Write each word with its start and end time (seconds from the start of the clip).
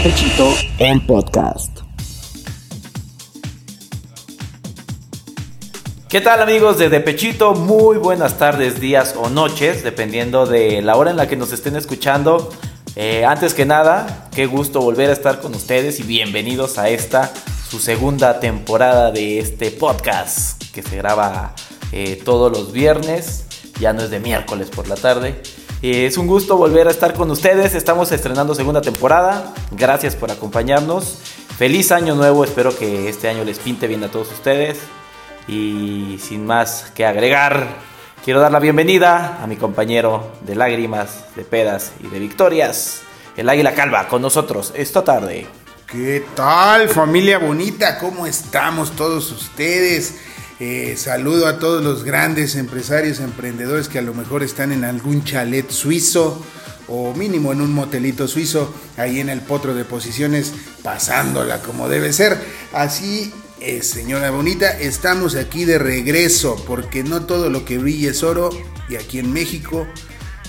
Pechito 0.00 0.54
en 0.78 1.06
podcast. 1.06 1.80
¿Qué 6.08 6.20
tal 6.22 6.40
amigos 6.40 6.78
de 6.78 6.88
Depechito? 6.88 7.52
Muy 7.52 7.98
buenas 7.98 8.38
tardes, 8.38 8.80
días 8.80 9.14
o 9.16 9.28
noches, 9.28 9.84
dependiendo 9.84 10.46
de 10.46 10.80
la 10.80 10.96
hora 10.96 11.10
en 11.10 11.18
la 11.18 11.28
que 11.28 11.36
nos 11.36 11.52
estén 11.52 11.76
escuchando. 11.76 12.50
Eh, 12.96 13.26
antes 13.26 13.52
que 13.52 13.66
nada, 13.66 14.28
qué 14.34 14.46
gusto 14.46 14.80
volver 14.80 15.10
a 15.10 15.12
estar 15.12 15.40
con 15.40 15.54
ustedes 15.54 16.00
y 16.00 16.04
bienvenidos 16.04 16.78
a 16.78 16.88
esta, 16.88 17.30
su 17.68 17.78
segunda 17.78 18.40
temporada 18.40 19.12
de 19.12 19.38
este 19.38 19.70
podcast 19.70 20.62
que 20.72 20.82
se 20.82 20.96
graba 20.96 21.54
eh, 21.92 22.20
todos 22.24 22.50
los 22.50 22.72
viernes, 22.72 23.44
ya 23.78 23.92
no 23.92 24.02
es 24.02 24.10
de 24.10 24.20
miércoles 24.20 24.70
por 24.70 24.88
la 24.88 24.96
tarde. 24.96 25.40
Eh, 25.82 26.06
es 26.06 26.16
un 26.16 26.28
gusto 26.28 26.56
volver 26.56 26.86
a 26.86 26.92
estar 26.92 27.12
con 27.12 27.28
ustedes, 27.32 27.74
estamos 27.74 28.12
estrenando 28.12 28.54
segunda 28.54 28.80
temporada, 28.80 29.52
gracias 29.72 30.14
por 30.14 30.30
acompañarnos. 30.30 31.18
Feliz 31.58 31.90
año 31.90 32.14
nuevo, 32.14 32.44
espero 32.44 32.76
que 32.78 33.08
este 33.08 33.28
año 33.28 33.42
les 33.42 33.58
pinte 33.58 33.88
bien 33.88 34.04
a 34.04 34.08
todos 34.08 34.30
ustedes. 34.30 34.78
Y 35.48 36.20
sin 36.22 36.46
más 36.46 36.92
que 36.94 37.04
agregar, 37.04 37.66
quiero 38.24 38.38
dar 38.38 38.52
la 38.52 38.60
bienvenida 38.60 39.42
a 39.42 39.48
mi 39.48 39.56
compañero 39.56 40.30
de 40.42 40.54
lágrimas, 40.54 41.24
de 41.34 41.42
pedas 41.42 41.90
y 42.00 42.06
de 42.06 42.20
victorias, 42.20 43.00
el 43.36 43.48
Águila 43.48 43.74
Calva, 43.74 44.06
con 44.06 44.22
nosotros 44.22 44.72
esta 44.76 45.02
tarde. 45.02 45.48
¿Qué 45.88 46.24
tal 46.36 46.90
familia 46.90 47.38
bonita? 47.38 47.98
¿Cómo 47.98 48.28
estamos 48.28 48.92
todos 48.92 49.32
ustedes? 49.32 50.14
Eh, 50.60 50.94
saludo 50.96 51.46
a 51.46 51.58
todos 51.58 51.82
los 51.82 52.04
grandes 52.04 52.54
empresarios, 52.54 53.20
emprendedores 53.20 53.88
que 53.88 53.98
a 53.98 54.02
lo 54.02 54.14
mejor 54.14 54.42
están 54.42 54.72
en 54.72 54.84
algún 54.84 55.24
chalet 55.24 55.70
suizo 55.70 56.44
o 56.88 57.14
mínimo 57.14 57.52
en 57.52 57.60
un 57.60 57.72
motelito 57.72 58.28
suizo, 58.28 58.72
ahí 58.96 59.20
en 59.20 59.28
el 59.28 59.40
potro 59.40 59.74
de 59.74 59.84
posiciones, 59.84 60.52
pasándola 60.82 61.62
como 61.62 61.88
debe 61.88 62.12
ser. 62.12 62.38
Así 62.72 63.32
es, 63.60 63.86
señora 63.86 64.30
bonita, 64.30 64.78
estamos 64.78 65.36
aquí 65.36 65.64
de 65.64 65.78
regreso 65.78 66.62
porque 66.66 67.02
no 67.02 67.22
todo 67.24 67.48
lo 67.50 67.64
que 67.64 67.78
brilla 67.78 68.10
es 68.10 68.22
oro 68.22 68.50
y 68.88 68.96
aquí 68.96 69.18
en 69.18 69.32
México 69.32 69.86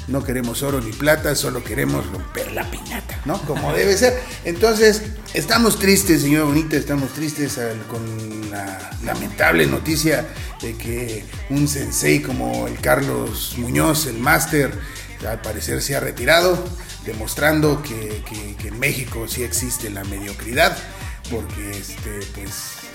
no 0.07 0.23
queremos 0.23 0.63
oro 0.63 0.81
ni 0.81 0.91
plata, 0.91 1.35
solo 1.35 1.63
queremos 1.63 2.05
romper 2.07 2.51
la 2.51 2.69
piñata, 2.69 3.19
¿no? 3.25 3.41
Como 3.43 3.73
debe 3.73 3.95
ser. 3.97 4.19
Entonces, 4.43 5.01
estamos 5.33 5.79
tristes, 5.79 6.21
señora 6.21 6.45
bonita, 6.45 6.75
estamos 6.75 7.13
tristes 7.13 7.59
con 7.89 8.51
la 8.51 8.91
lamentable 9.03 9.65
noticia 9.65 10.27
de 10.61 10.75
que 10.75 11.25
un 11.49 11.67
sensei 11.67 12.21
como 12.21 12.67
el 12.67 12.79
Carlos 12.79 13.55
Muñoz, 13.57 14.07
el 14.07 14.17
máster, 14.17 14.71
al 15.27 15.41
parecer 15.41 15.81
se 15.81 15.95
ha 15.95 15.99
retirado, 15.99 16.63
demostrando 17.05 17.81
que, 17.81 18.23
en 18.63 18.79
México 18.79 19.27
sí 19.27 19.43
existe 19.43 19.89
la 19.89 20.03
mediocridad, 20.03 20.77
porque 21.29 21.71
este, 21.71 22.19
pues 22.35 22.51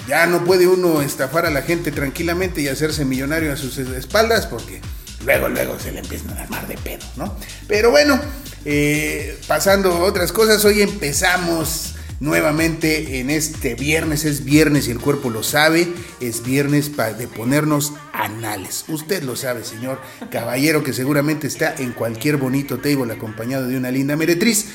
ya 0.07 0.27
no 0.27 0.45
puede 0.45 0.67
uno 0.67 1.03
estafar 1.03 1.47
a 1.47 1.51
la 1.51 1.63
gente 1.63 1.93
tranquilamente 1.93 2.61
y 2.61 2.69
hacerse 2.69 3.05
millonario 3.05 3.53
a 3.53 3.57
sus 3.57 3.79
espaldas 3.79 4.47
porque 4.47 4.81
luego, 5.25 5.49
luego 5.49 5.79
se 5.79 5.93
le 5.93 6.01
empiezan 6.01 6.37
a 6.37 6.43
armar 6.43 6.67
de 6.67 6.77
pedo, 6.79 7.05
¿no? 7.17 7.37
Pero 7.67 7.91
bueno, 7.91 8.21
eh, 8.65 9.39
pasando 9.47 9.93
a 9.93 10.05
otras 10.05 10.33
cosas, 10.33 10.65
hoy 10.65 10.83
empezamos 10.83 11.95
nuevamente 12.21 13.21
en 13.21 13.31
este 13.31 13.75
viernes, 13.75 14.25
es 14.25 14.45
viernes 14.45 14.89
y 14.89 14.91
el 14.91 14.99
cuerpo 14.99 15.31
lo 15.31 15.43
sabe, 15.43 15.89
es 16.21 16.43
viernes 16.43 16.89
para 16.89 17.13
de 17.13 17.29
ponernos 17.29 17.93
anales. 18.13 18.85
Usted 18.89 19.23
lo 19.23 19.37
sabe, 19.37 19.65
señor 19.65 20.01
caballero, 20.31 20.83
que 20.83 20.93
seguramente 20.93 21.47
está 21.47 21.75
en 21.79 21.93
cualquier 21.93 22.37
bonito 22.37 22.79
table 22.79 23.13
acompañado 23.13 23.67
de 23.67 23.77
una 23.77 23.91
linda 23.91 24.17
meretriz. 24.17 24.67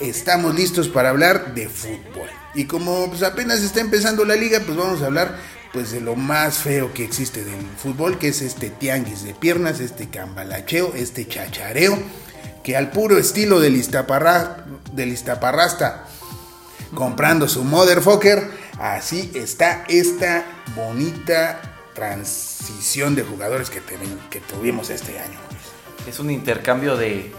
Estamos 0.00 0.54
listos 0.54 0.88
para 0.88 1.10
hablar 1.10 1.54
de 1.54 1.68
fútbol. 1.68 2.30
Y 2.54 2.64
como 2.64 3.08
pues, 3.08 3.22
apenas 3.22 3.60
está 3.62 3.80
empezando 3.80 4.24
la 4.24 4.36
liga, 4.36 4.60
pues 4.64 4.76
vamos 4.76 5.02
a 5.02 5.06
hablar 5.06 5.38
pues 5.72 5.92
de 5.92 6.00
lo 6.00 6.16
más 6.16 6.58
feo 6.58 6.92
que 6.94 7.04
existe 7.04 7.44
del 7.44 7.66
fútbol, 7.76 8.18
que 8.18 8.28
es 8.28 8.42
este 8.42 8.70
tianguis 8.70 9.24
de 9.24 9.34
piernas, 9.34 9.80
este 9.80 10.08
cambalacheo, 10.08 10.94
este 10.94 11.26
chachareo, 11.26 11.98
que 12.62 12.76
al 12.76 12.90
puro 12.90 13.18
estilo 13.18 13.60
del, 13.60 13.76
Iztaparra, 13.76 14.64
del 14.92 15.10
Iztaparrasta, 15.10 16.06
comprando 16.94 17.48
su 17.48 17.64
motherfucker, 17.64 18.50
así 18.78 19.30
está 19.34 19.84
esta 19.88 20.44
bonita 20.74 21.60
transición 21.94 23.14
de 23.14 23.22
jugadores 23.22 23.70
que, 23.70 23.80
que 24.30 24.40
tuvimos 24.40 24.90
este 24.90 25.18
año. 25.18 25.38
Es 26.06 26.18
un 26.20 26.30
intercambio 26.30 26.96
de, 26.96 27.32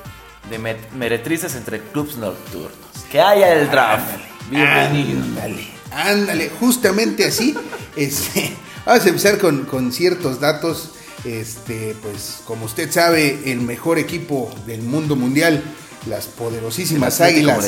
de 0.49 0.77
meretrices 0.95 1.55
entre 1.55 1.79
clubs 1.79 2.17
nocturnos. 2.17 2.77
Que 3.11 3.21
haya 3.21 3.53
el 3.53 3.69
draft. 3.71 4.05
Bienvenido. 4.49 5.23
Ándale, 5.23 5.78
ándale, 5.91 6.49
justamente 6.59 7.25
así. 7.25 7.55
Este, 7.95 8.53
vamos 8.85 9.05
a 9.05 9.09
empezar 9.09 9.37
con, 9.39 9.91
ciertos 9.91 10.39
datos. 10.39 10.91
Este, 11.25 11.95
pues, 12.01 12.39
como 12.45 12.65
usted 12.65 12.89
sabe, 12.89 13.51
el 13.51 13.59
mejor 13.59 13.99
equipo 13.99 14.53
del 14.65 14.83
mundo 14.83 15.17
mundial, 15.17 15.61
las 16.07 16.27
poderosísimas 16.27 17.19
Águilas 17.19 17.65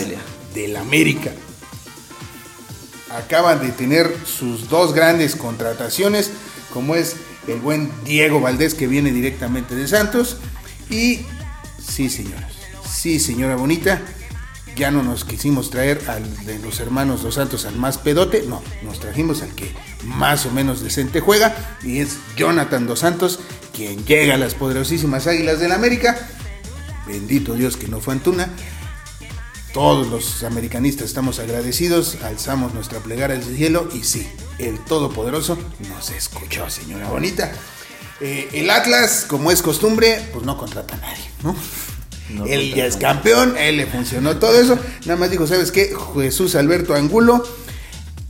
del 0.53 0.77
América, 0.77 1.31
acaban 3.09 3.59
de 3.59 3.71
tener 3.71 4.09
sus 4.25 4.69
dos 4.69 4.93
grandes 4.93 5.35
contrataciones, 5.35 6.31
como 6.73 6.95
es 6.95 7.15
el 7.47 7.59
buen 7.59 7.91
Diego 8.05 8.39
Valdés 8.39 8.73
que 8.73 8.87
viene 8.87 9.11
directamente 9.11 9.75
de 9.75 9.87
Santos 9.87 10.37
y 10.89 11.25
sí, 11.85 12.09
señoras, 12.09 12.53
sí, 12.89 13.19
señora 13.19 13.55
bonita, 13.55 14.01
ya 14.75 14.91
no 14.91 15.03
nos 15.03 15.25
quisimos 15.25 15.69
traer 15.69 16.01
al 16.07 16.45
de 16.45 16.59
los 16.59 16.79
hermanos 16.79 17.23
Dos 17.23 17.35
Santos 17.35 17.65
al 17.65 17.75
más 17.75 17.97
pedote, 17.97 18.43
no, 18.47 18.61
nos 18.83 18.99
trajimos 18.99 19.41
al 19.41 19.53
que 19.55 19.71
más 20.03 20.45
o 20.45 20.51
menos 20.51 20.81
decente 20.81 21.19
juega 21.19 21.77
y 21.83 21.99
es 21.99 22.17
Jonathan 22.35 22.87
Dos 22.87 22.99
Santos, 22.99 23.39
quien 23.73 24.05
llega 24.05 24.35
a 24.35 24.37
las 24.37 24.55
poderosísimas 24.55 25.27
Águilas 25.27 25.59
del 25.59 25.71
América. 25.71 26.17
Bendito 27.07 27.55
Dios 27.55 27.77
que 27.77 27.87
no 27.87 27.99
fue 27.99 28.13
Antuna. 28.13 28.49
Todos 29.73 30.07
los 30.07 30.43
americanistas 30.43 31.07
estamos 31.07 31.39
agradecidos, 31.39 32.17
alzamos 32.23 32.73
nuestra 32.73 32.99
plegaria 32.99 33.37
al 33.37 33.43
cielo 33.43 33.87
y 33.93 34.03
sí, 34.03 34.27
el 34.59 34.79
Todopoderoso 34.79 35.57
nos 35.89 36.09
escuchó, 36.09 36.69
señora 36.69 37.09
bonita. 37.09 37.51
Eh, 38.19 38.49
el 38.53 38.69
Atlas, 38.69 39.25
como 39.27 39.49
es 39.49 39.61
costumbre, 39.61 40.29
pues 40.33 40.45
no 40.45 40.57
contrata 40.57 40.95
a 40.95 40.97
nadie, 40.97 41.23
¿no? 41.43 41.55
Él 42.47 42.73
ya 42.73 42.85
es 42.85 42.97
campeón, 42.97 43.55
él 43.57 43.77
le 43.77 43.85
funcionó 43.85 44.37
todo 44.37 44.59
eso. 44.59 44.77
Nada 45.05 45.17
más 45.17 45.31
dijo, 45.31 45.47
¿sabes 45.47 45.71
qué? 45.71 45.93
Jesús 46.15 46.55
Alberto 46.55 46.95
Angulo, 46.95 47.43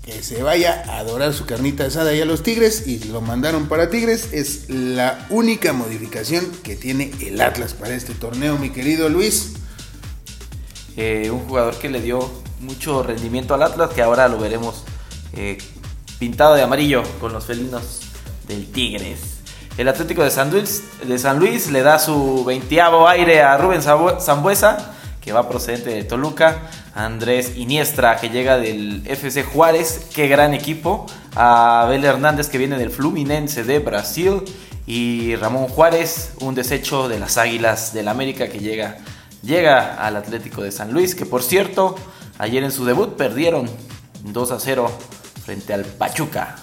que 0.04 0.24
se 0.24 0.44
vaya 0.44 0.84
a 0.88 1.00
adorar 1.00 1.34
su 1.34 1.46
carnita 1.46 1.86
asada 1.86 2.14
y 2.14 2.22
a 2.22 2.26
los 2.26 2.44
Tigres 2.44 2.88
y 2.88 3.00
lo 3.06 3.22
mandaron 3.22 3.68
para 3.68 3.90
Tigres. 3.90 4.30
Es 4.32 4.70
la 4.70 5.26
única 5.30 5.74
modificación 5.74 6.46
que 6.64 6.76
tiene 6.76 7.12
el 7.22 7.40
Atlas 7.42 7.74
para 7.74 7.96
este 7.96 8.14
torneo, 8.14 8.58
mi 8.58 8.72
querido 8.72 9.10
Luis. 9.10 9.54
Eh, 10.98 11.30
un 11.32 11.40
jugador 11.42 11.78
que 11.78 11.90
le 11.90 12.02
dio 12.02 12.32
mucho 12.60 13.04
rendimiento 13.04 13.54
al 13.54 13.64
Atlas, 13.64 13.92
que 13.92 14.02
ahora 14.02 14.28
lo 14.28 14.38
veremos 14.38 14.84
eh, 15.34 15.58
pintado 16.20 16.56
de 16.56 16.62
amarillo 16.62 17.04
con 17.20 17.34
los 17.34 17.46
felinos 17.46 18.02
del 18.48 18.72
Tigres. 18.72 19.31
El 19.78 19.88
Atlético 19.88 20.24
de 20.24 20.30
San 20.32 20.50
Luis, 21.40 21.72
le 21.72 21.82
da 21.82 21.98
su 21.98 22.44
veintiavo 22.44 23.08
aire 23.08 23.42
a 23.42 23.58
Rubén 23.58 23.82
Zambuesa, 23.82 24.94
que 25.22 25.32
va 25.32 25.48
procedente 25.48 25.92
de 25.92 26.04
Toluca. 26.04 26.64
Andrés 26.94 27.54
Iniestra, 27.56 28.18
que 28.18 28.30
llega 28.30 28.58
del 28.58 29.02
FC 29.06 29.44
Juárez, 29.44 30.10
qué 30.14 30.28
gran 30.28 30.54
equipo. 30.54 31.06
A 31.36 31.84
Abel 31.84 32.04
Hernández, 32.04 32.50
que 32.50 32.58
viene 32.58 32.78
del 32.78 32.90
Fluminense 32.90 33.64
de 33.64 33.80
Brasil. 33.80 34.44
Y 34.86 35.38
Ramón 35.38 35.68
Juárez, 35.68 36.34
un 36.42 36.54
desecho 36.54 37.08
de 37.08 37.18
las 37.18 37.38
Águilas 37.38 37.94
del 37.94 38.10
América, 38.10 38.50
que 38.50 38.60
llega, 38.60 38.98
llega 39.42 39.96
al 40.06 40.18
Atlético 40.18 40.64
de 40.64 40.72
San 40.74 40.92
Luis. 40.92 41.16
Que 41.16 41.26
por 41.26 41.44
cierto, 41.44 41.96
ayer 42.40 42.62
en 42.64 42.72
su 42.72 42.84
debut 42.84 43.16
perdieron 43.16 43.70
2 44.26 44.52
a 44.52 44.60
0 44.60 44.92
frente 45.46 45.74
al 45.74 45.86
Pachuca 45.86 46.58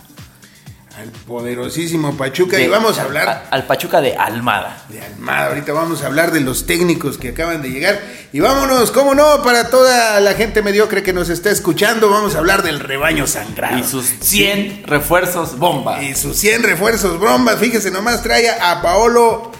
al 0.98 1.10
poderosísimo 1.10 2.16
Pachuca 2.16 2.58
y 2.58 2.66
vamos 2.66 2.98
a 2.98 3.02
hablar 3.02 3.46
al 3.52 3.66
Pachuca 3.66 4.00
de 4.00 4.16
Almada. 4.16 4.84
De 4.88 5.00
Almada, 5.00 5.46
ahorita 5.46 5.72
vamos 5.72 6.02
a 6.02 6.06
hablar 6.06 6.32
de 6.32 6.40
los 6.40 6.66
técnicos 6.66 7.18
que 7.18 7.28
acaban 7.28 7.62
de 7.62 7.70
llegar 7.70 8.00
y 8.32 8.40
vámonos, 8.40 8.90
cómo 8.90 9.14
no, 9.14 9.42
para 9.44 9.70
toda 9.70 10.18
la 10.18 10.34
gente 10.34 10.60
mediocre 10.60 11.04
que 11.04 11.12
nos 11.12 11.28
está 11.28 11.50
escuchando, 11.50 12.10
vamos 12.10 12.34
a 12.34 12.38
hablar 12.38 12.64
del 12.64 12.80
rebaño 12.80 13.28
sangrado. 13.28 13.78
Y 13.78 13.84
sus 13.84 14.06
100 14.06 14.84
refuerzos 14.86 15.56
bomba. 15.56 16.02
Y 16.02 16.16
sus 16.16 16.36
100 16.36 16.64
refuerzos 16.64 17.20
bomba, 17.20 17.56
fíjese 17.56 17.92
nomás 17.92 18.24
trae 18.24 18.50
a 18.50 18.82
Paolo 18.82 19.52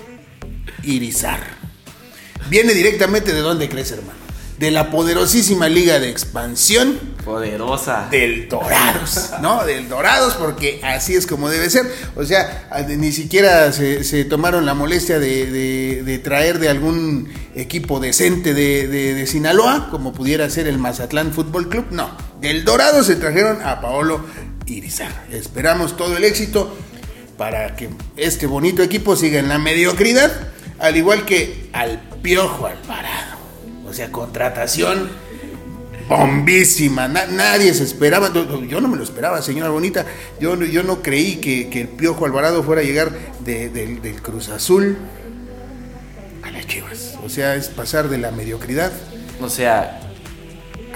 Irizar. 0.83 1.39
Viene 2.49 2.75
directamente 2.75 3.33
de 3.33 3.41
dónde 3.41 3.69
crees, 3.69 3.93
hermano 3.93 4.28
de 4.59 4.71
la 4.73 4.91
poderosísima 4.91 5.69
liga 5.69 5.99
de 6.01 6.09
expansión. 6.11 6.99
Poderosa. 7.25 8.09
Del 8.11 8.49
Dorados, 8.49 9.31
¿no? 9.41 9.65
Del 9.65 9.89
Dorados, 9.89 10.35
porque 10.35 10.81
así 10.83 11.15
es 11.15 11.27
como 11.27 11.49
debe 11.49 11.71
ser. 11.71 11.87
O 12.17 12.25
sea, 12.25 12.69
ni 12.89 13.13
siquiera 13.13 13.73
se, 13.73 14.25
tomaron 14.25 14.67
la 14.67 14.75
molestia 14.75 15.19
de, 15.19 16.21
traer 16.25 16.59
de 16.59 16.69
algún 16.69 17.29
equipo 17.55 18.01
decente 18.01 18.55
de, 18.55 18.89
de- 18.89 19.15
de 19.15 19.27
Sinaloa, 19.27 19.89
como 19.91 20.13
pudiera 20.13 20.49
ser 20.51 20.67
el 20.67 20.79
Mazatlán 20.79 21.33
Fútbol 21.33 21.69
Club. 21.69 21.87
No, 21.91 22.11
del 22.41 22.65
Dorado 22.65 23.05
se 23.05 23.17
trajeron 23.17 23.63
a 23.63 23.81
Paolo 23.81 24.25
Irizar. 24.67 25.25
Esperamos 25.31 25.97
todo 25.97 26.17
el 26.17 26.25
éxito 26.25 26.77
para 27.37 27.77
que 27.77 27.89
este 28.17 28.47
bonito 28.47 28.83
equipo 28.83 29.15
siga 29.17 29.39
en 29.39 29.49
la 29.49 29.59
mediocridad, 29.59 30.33
al 30.81 30.97
igual 30.97 31.25
que 31.25 31.71
al 31.73 32.01
Piojo 32.23 32.67
Alvarado. 32.67 33.38
O 33.89 33.93
sea, 33.95 34.11
contratación 34.13 35.09
bombísima. 36.09 37.09
Na- 37.09 37.27
nadie 37.27 37.75
se 37.75 37.85
esperaba. 37.85 38.31
Yo 38.69 38.81
no 38.81 38.89
me 38.89 38.97
lo 38.97 39.05
esperaba, 39.05 39.43
señora 39.43 39.71
Bonita. 39.71 40.07
Yo, 40.41 40.57
yo 40.57 40.83
no 40.83 41.03
creí 41.03 41.37
que, 41.37 41.69
que 41.69 41.83
el 41.83 41.89
Piojo 41.89 42.25
Alvarado 42.25 42.63
fuera 42.63 42.83
a 42.83 42.85
llegar 42.85 43.11
de- 43.41 43.69
del- 43.69 44.23
Cruz 44.23 44.49
Azul 44.49 44.97
a 46.43 46.51
las 46.51 46.67
Chivas. 46.67 47.15
O 47.25 47.29
sea, 47.29 47.57
es 47.57 47.69
pasar 47.69 48.09
de 48.09 48.19
la 48.19 48.31
mediocridad. 48.31 48.93
O 49.41 49.49
sea, 49.49 50.01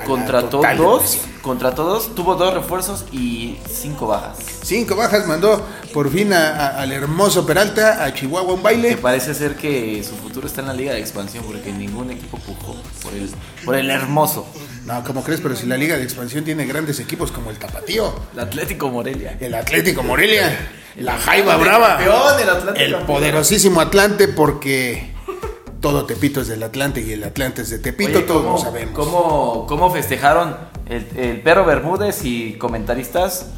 contrató 0.04 0.62
dos, 0.76 1.18
contrató 1.42 1.84
dos, 1.84 2.14
tuvo 2.14 2.34
dos 2.34 2.54
refuerzos 2.54 3.04
y 3.12 3.56
cinco 3.70 4.06
bajas. 4.06 4.38
Cinco 4.62 4.96
bajas 4.96 5.26
mandó 5.26 5.64
por 5.92 6.10
fin 6.10 6.32
a- 6.32 6.48
a- 6.50 6.82
al 6.82 6.92
hermoso 6.92 7.44
Peralta, 7.46 8.04
a 8.04 8.14
Chihuahua 8.14 8.52
un 8.54 8.58
Que 8.58 8.62
baile. 8.64 8.96
parece 8.96 9.34
ser 9.34 9.56
que 9.56 10.02
su 10.04 10.16
futuro 10.16 10.46
está 10.46 10.60
en 10.60 10.68
la 10.68 10.74
liga 10.74 10.92
de 10.92 11.00
expansión 11.00 11.44
porque 11.44 11.72
ningún 11.72 12.10
equipo 12.10 12.38
pujó 12.38 12.76
por 13.02 13.12
el, 13.14 13.30
por 13.64 13.74
el 13.74 13.90
hermoso. 13.90 14.46
No, 14.86 15.02
¿cómo 15.04 15.22
crees? 15.22 15.40
Pero 15.40 15.54
si 15.54 15.66
la 15.66 15.76
Liga 15.76 15.96
de 15.96 16.02
Expansión 16.02 16.42
tiene 16.44 16.66
grandes 16.66 16.98
equipos 16.98 17.30
como 17.30 17.50
el 17.50 17.56
Tapatío, 17.58 18.12
El 18.34 18.40
Atlético 18.40 18.88
Morelia. 18.90 19.36
el 19.38 19.54
Atlético 19.54 20.02
Morelia, 20.02 20.58
la 20.96 21.16
Jaiba 21.18 21.56
Brava, 21.56 21.98
Campeón, 21.98 22.74
el 22.76 22.96
poderosísimo 23.06 23.80
Atlante, 23.80 24.26
porque 24.26 25.11
todo 25.82 26.06
Tepito 26.06 26.40
es 26.40 26.48
del 26.48 26.62
Atlante 26.62 27.02
y 27.02 27.12
el 27.12 27.22
Atlante 27.24 27.60
es 27.60 27.68
de 27.70 27.78
Tepito, 27.78 28.18
Oye, 28.18 28.22
todos 28.26 28.42
¿cómo- 28.44 28.56
lo 28.56 28.62
sabemos. 28.62 28.94
¿cómo, 28.94 29.66
cómo 29.68 29.90
festejaron 29.90 30.56
el, 30.88 31.06
el 31.16 31.40
perro 31.42 31.66
Bermúdez 31.66 32.24
y 32.24 32.54
comentaristas 32.54 33.48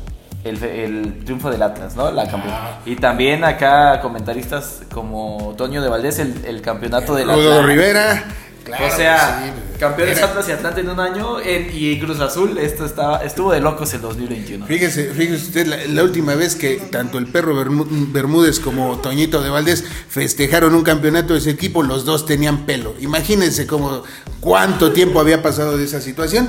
el, 0.42 0.62
el 0.62 1.24
triunfo 1.24 1.50
del 1.50 1.62
Atlas, 1.62 1.94
¿no? 1.96 2.10
La 2.10 2.24
campeón- 2.28 2.52
Ah. 2.54 2.80
Y 2.84 2.96
también 2.96 3.44
acá 3.44 4.00
comentaristas 4.02 4.82
como 4.92 5.54
Toño 5.56 5.80
de 5.82 5.88
Valdés, 5.88 6.18
el, 6.18 6.44
el 6.44 6.60
campeonato 6.60 7.14
del 7.14 7.30
Atlas. 7.30 7.64
Rivera, 7.64 8.24
claro 8.64 8.86
o 8.86 8.96
sea, 8.96 9.42
sí. 9.44 9.78
campeones 9.78 10.18
Era- 10.18 10.26
Atlas 10.28 10.48
y 10.48 10.52
Atlante 10.52 10.80
en 10.80 10.88
un 10.90 10.98
año 11.00 11.40
en- 11.40 11.70
y 11.72 11.98
Cruz 12.00 12.18
Azul, 12.20 12.58
esto 12.58 12.84
estaba, 12.84 13.18
estuvo 13.18 13.52
de 13.52 13.60
locos 13.60 13.92
el 13.94 14.00
2021. 14.00 14.66
Fíjese, 14.66 15.10
fíjese 15.12 15.44
usted, 15.46 15.66
la, 15.66 15.76
la 15.86 16.02
última 16.02 16.34
vez 16.34 16.56
que 16.56 16.76
tanto 16.90 17.18
el 17.18 17.26
perro 17.26 17.54
Bermú- 17.54 17.86
Bermúdez 18.12 18.60
como 18.60 18.98
Toñito 18.98 19.42
de 19.42 19.50
Valdés 19.50 19.84
festejaron 20.08 20.74
un 20.74 20.82
campeonato 20.82 21.34
de 21.34 21.40
ese 21.40 21.50
equipo, 21.50 21.82
los 21.82 22.04
dos 22.04 22.26
tenían 22.26 22.66
pelo. 22.66 22.94
Imagínense 23.00 23.66
cómo, 23.66 24.02
cuánto 24.40 24.92
tiempo 24.92 25.20
había 25.20 25.42
pasado 25.42 25.76
de 25.76 25.84
esa 25.84 26.00
situación, 26.00 26.48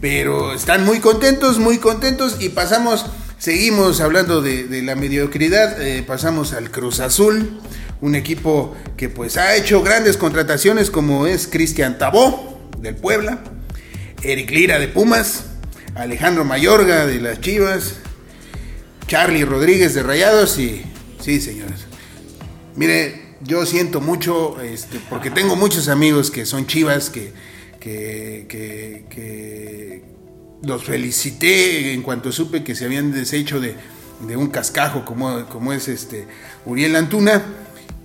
pero 0.00 0.52
están 0.52 0.84
muy 0.84 0.98
contentos, 0.98 1.58
muy 1.58 1.78
contentos 1.78 2.36
y 2.40 2.48
pasamos, 2.48 3.06
seguimos 3.42 4.00
hablando 4.00 4.40
de, 4.40 4.82
la 4.82 4.94
mediocridad, 4.94 5.82
eh, 5.82 6.04
pasamos 6.04 6.52
al 6.52 6.70
Cruz 6.70 7.00
Azul, 7.00 7.58
un 8.00 8.14
equipo 8.14 8.76
que 8.96 9.08
pues 9.08 9.36
ha 9.36 9.56
hecho 9.56 9.82
grandes 9.82 10.16
contrataciones 10.16 10.92
como 10.92 11.26
es 11.26 11.48
Cristian 11.48 11.98
Tabó 11.98 12.70
del 12.78 12.94
Puebla, 12.94 13.42
Eric 14.22 14.48
Lira 14.52 14.78
de 14.78 14.86
Pumas, 14.86 15.46
Alejandro 15.96 16.44
Mayorga 16.44 17.04
de 17.04 17.20
las 17.20 17.40
Chivas, 17.40 17.94
Charlie 19.08 19.44
Rodríguez 19.44 19.94
de 19.94 20.04
Rayados 20.04 20.60
y 20.60 20.84
sí, 21.20 21.40
señores. 21.40 21.80
Mire, 22.76 23.22
yo 23.40 23.66
siento 23.66 24.00
mucho, 24.00 24.60
este, 24.60 25.00
porque 25.10 25.32
tengo 25.32 25.56
muchos 25.56 25.88
amigos 25.88 26.30
que 26.30 26.46
son 26.46 26.68
Chivas, 26.68 27.10
que, 27.10 27.32
que, 27.80 28.46
que- 28.48 29.04
que 29.10 30.11
los 30.64 30.84
felicité 30.84 31.92
en 31.92 32.02
cuanto 32.02 32.30
supe 32.32 32.62
que 32.64 32.74
se 32.74 32.84
habían 32.84 33.12
deshecho 33.12 33.60
de, 33.60 33.74
de 34.26 34.36
un 34.36 34.48
cascajo 34.48 35.04
como, 35.04 35.46
como 35.46 35.72
es 35.72 35.88
este 35.88 36.26
Uriel 36.66 36.94
Antuna 36.96 37.42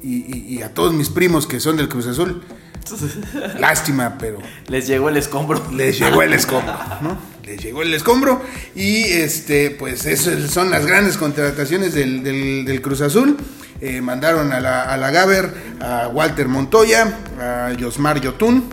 y, 0.01 0.15
y- 0.36 0.56
y 0.57 0.62
a 0.62 0.74
todos 0.74 0.94
mis 0.94 1.09
primos 1.09 1.45
que 1.48 1.59
son 1.59 1.77
del 1.77 1.89
Cruz 1.89 2.07
Azul. 2.07 2.42
Lástima, 3.59 4.18
pero 4.18 4.39
Les 4.68 4.88
llegó 4.88 5.09
el 5.09 5.18
escombro. 5.18 5.62
les 5.74 6.00
llegó 6.00 6.21
el 6.21 6.33
escombro, 6.33 6.74
¿no? 7.01 7.18
Les 7.45 7.62
llegó 7.62 7.81
el 7.81 7.94
escombro 7.94 8.42
y 8.75 9.03
este, 9.03 9.71
pues 9.71 10.06
esas 10.06 10.50
son 10.51 10.69
las 10.69 10.86
grandes 10.86 11.18
contrataciones 11.18 11.94
del, 11.94 12.24
del- 12.24 12.65
del 12.65 12.81
Cruz 12.81 13.01
Azul. 13.01 13.38
Eh, 13.80 14.01
mandaron 14.01 14.51
a 14.53 14.60
la, 14.60 14.81
a 14.83 14.98
la 14.98 15.12
Gaber 15.12 15.53
a 15.81 16.07
Walter 16.07 16.48
Montoya, 16.48 17.19
a 17.39 17.74
Yosmar 17.74 18.19
Yotun, 18.19 18.63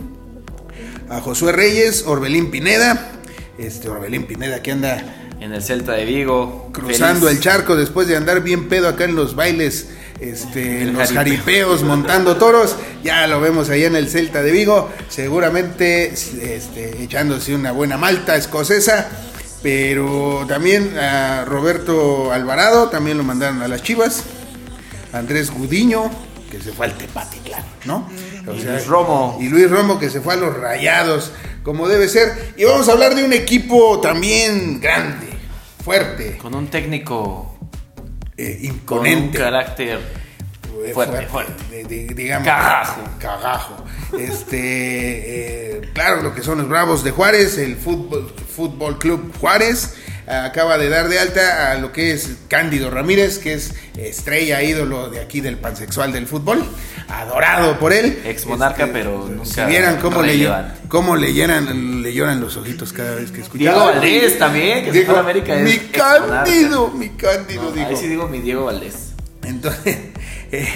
a 1.09 1.21
Josué 1.21 1.51
Reyes, 1.51 2.03
Orbelín 2.07 2.49
Pineda, 2.51 3.11
este 3.57 3.89
Orbelín 3.89 4.25
Pineda 4.25 4.61
que 4.61 4.71
anda 4.71 5.03
En 5.39 5.53
el 5.53 5.61
Celta 5.63 5.93
de 5.93 6.05
Vigo. 6.05 6.69
cruzando 6.73 7.27
feliz. 7.27 7.37
el 7.37 7.43
charco 7.43 7.75
después 7.75 8.07
de 8.07 8.15
andar 8.15 8.41
bien 8.41 8.67
pedo 8.69 8.87
acá 8.87 9.03
en 9.05 9.15
los 9.15 9.35
bailes, 9.35 9.89
este, 10.19 10.81
en 10.83 10.93
los 10.93 11.11
jaripeo. 11.11 11.15
jaripeos, 11.15 11.83
montando 11.83 12.37
toros. 12.37 12.75
Ya 13.03 13.27
lo 13.27 13.41
vemos 13.41 13.69
allá 13.69 13.87
en 13.87 13.95
el 13.95 14.09
Celta 14.09 14.41
de 14.41 14.51
Vigo, 14.51 14.89
seguramente 15.09 16.13
este, 16.13 17.03
echándose 17.03 17.53
una 17.55 17.71
buena 17.71 17.97
malta 17.97 18.35
escocesa. 18.35 19.09
Pero 19.61 20.45
también 20.47 20.97
a 20.97 21.43
Roberto 21.45 22.31
Alvarado, 22.31 22.89
también 22.89 23.17
lo 23.17 23.23
mandaron 23.23 23.61
a 23.61 23.67
las 23.67 23.81
Chivas. 23.81 24.23
Andrés 25.11 25.49
Gudiño, 25.49 26.11
que 26.51 26.61
se 26.61 26.71
fue 26.71 26.85
al 26.85 26.93
Tepati, 26.93 27.37
claro, 27.39 27.63
¿no? 27.85 28.07
O 28.47 28.53
Y 28.53 28.61
Luis 28.63 28.85
Romo. 28.85 29.37
Y 29.41 29.49
Luis 29.49 29.69
Romo, 29.71 29.97
que 29.97 30.09
se 30.09 30.21
fue 30.21 30.35
a 30.35 30.37
los 30.37 30.55
Rayados, 30.55 31.31
como 31.65 31.89
debe 31.89 32.07
ser. 32.07 32.53
Y 32.55 32.63
vamos 32.63 32.87
a 32.87 32.93
hablar 32.93 33.13
de 33.15 33.25
un 33.25 33.33
equipo 33.33 33.99
también 33.99 34.79
grande, 34.79 35.27
fuerte, 35.83 36.37
Con 36.37 36.55
un 36.55 36.67
técnico 36.67 37.57
eh, 38.37 38.71
con 38.85 38.99
un 38.99 39.07
imponente. 39.07 39.37
carácter 39.39 39.99
eh, 40.85 40.91
fuerte, 40.93 41.25
fuerte. 41.27 41.53
de- 41.71 41.83
de- 42.05 42.13
digamos, 42.13 42.47
Cagajo. 42.47 43.01
cagajo. 43.19 43.75
Este, 44.17 45.77
eh, 45.77 45.81
claro, 45.93 46.21
lo 46.21 46.33
que 46.35 46.41
son 46.43 46.59
los 46.59 46.67
Bravos 46.69 47.03
de 47.03 47.11
Juárez, 47.11 47.57
el 47.57 47.75
Fútbol, 47.75 48.33
Fútbol 48.55 48.97
Club 48.99 49.33
Juárez. 49.39 49.95
Acaba 50.27 50.77
de 50.79 50.89
dar 50.89 51.07
de 51.07 51.19
alta 51.19 51.71
a 51.71 51.75
lo 51.75 51.91
que 51.91 52.11
es 52.11 52.31
Cándido 52.47 52.89
Ramírez, 52.89 53.37
que 53.37 53.53
es 53.53 53.73
estrella, 53.97 54.63
ídolo 54.63 55.09
de 55.09 55.19
aquí 55.19 55.39
del 55.39 55.57
pansexual 55.57 56.11
del 56.11 56.25
fútbol, 56.25 56.65
adorado 57.07 57.77
por 57.77 57.93
él. 57.93 58.21
Ex 58.25 58.45
monarca, 58.47 58.85
Este, 58.85 58.93
pero 58.93 59.27
Si 59.27 59.33
nunca 59.33 59.65
vieran 59.67 59.97
cómo, 60.01 60.23
le, 60.23 60.49
cómo 60.87 61.15
le, 61.15 61.33
lloran, 61.33 62.01
le 62.01 62.13
lloran 62.13 62.41
los 62.41 62.57
ojitos 62.57 62.91
cada 62.91 63.15
vez 63.15 63.29
que 63.31 63.41
escuchan. 63.41 63.59
Diego 63.59 63.85
Valdés 63.85 64.39
también, 64.39 64.85
que 64.85 64.91
se 64.93 65.05
fue 65.05 65.15
a 65.15 65.19
América, 65.19 65.55
es 65.55 65.63
Mi 65.63 65.77
Cándido, 65.89 66.89
mi 66.89 67.09
Cándido, 67.09 67.63
No, 67.63 67.71
digo. 67.71 67.87
ahí 67.87 67.95
sí 67.95 68.07
digo 68.07 68.27
mi 68.27 68.39
Diego 68.39 68.65
Valdés. 68.65 69.11
Entonces, 69.43 69.97
eh, 70.51 70.67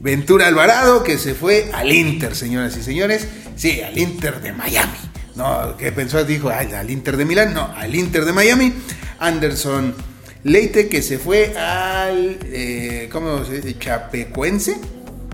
Ventura 0.00 0.46
Alvarado, 0.46 1.02
que 1.04 1.18
se 1.18 1.34
fue 1.34 1.70
al 1.74 1.92
Inter, 1.92 2.34
señoras 2.34 2.76
y 2.76 2.82
señores. 2.82 3.28
Sí, 3.56 3.82
al 3.82 3.96
Inter 3.98 4.40
de 4.40 4.52
Miami. 4.52 4.96
No, 5.36 5.76
¿qué 5.76 5.92
pensó? 5.92 6.24
Dijo, 6.24 6.48
"Ay, 6.48 6.72
al 6.72 6.90
Inter 6.90 7.16
de 7.16 7.24
Milán. 7.24 7.52
No, 7.54 7.70
al 7.76 7.94
Inter 7.94 8.24
de 8.24 8.32
Miami. 8.32 8.72
Anderson 9.18 9.94
Leite, 10.44 10.88
que 10.88 11.02
se 11.02 11.18
fue 11.18 11.56
al, 11.58 12.38
eh, 12.44 13.08
¿cómo 13.12 13.44
se 13.44 13.60
dice? 13.60 13.78
Chapecuense. 13.78 14.76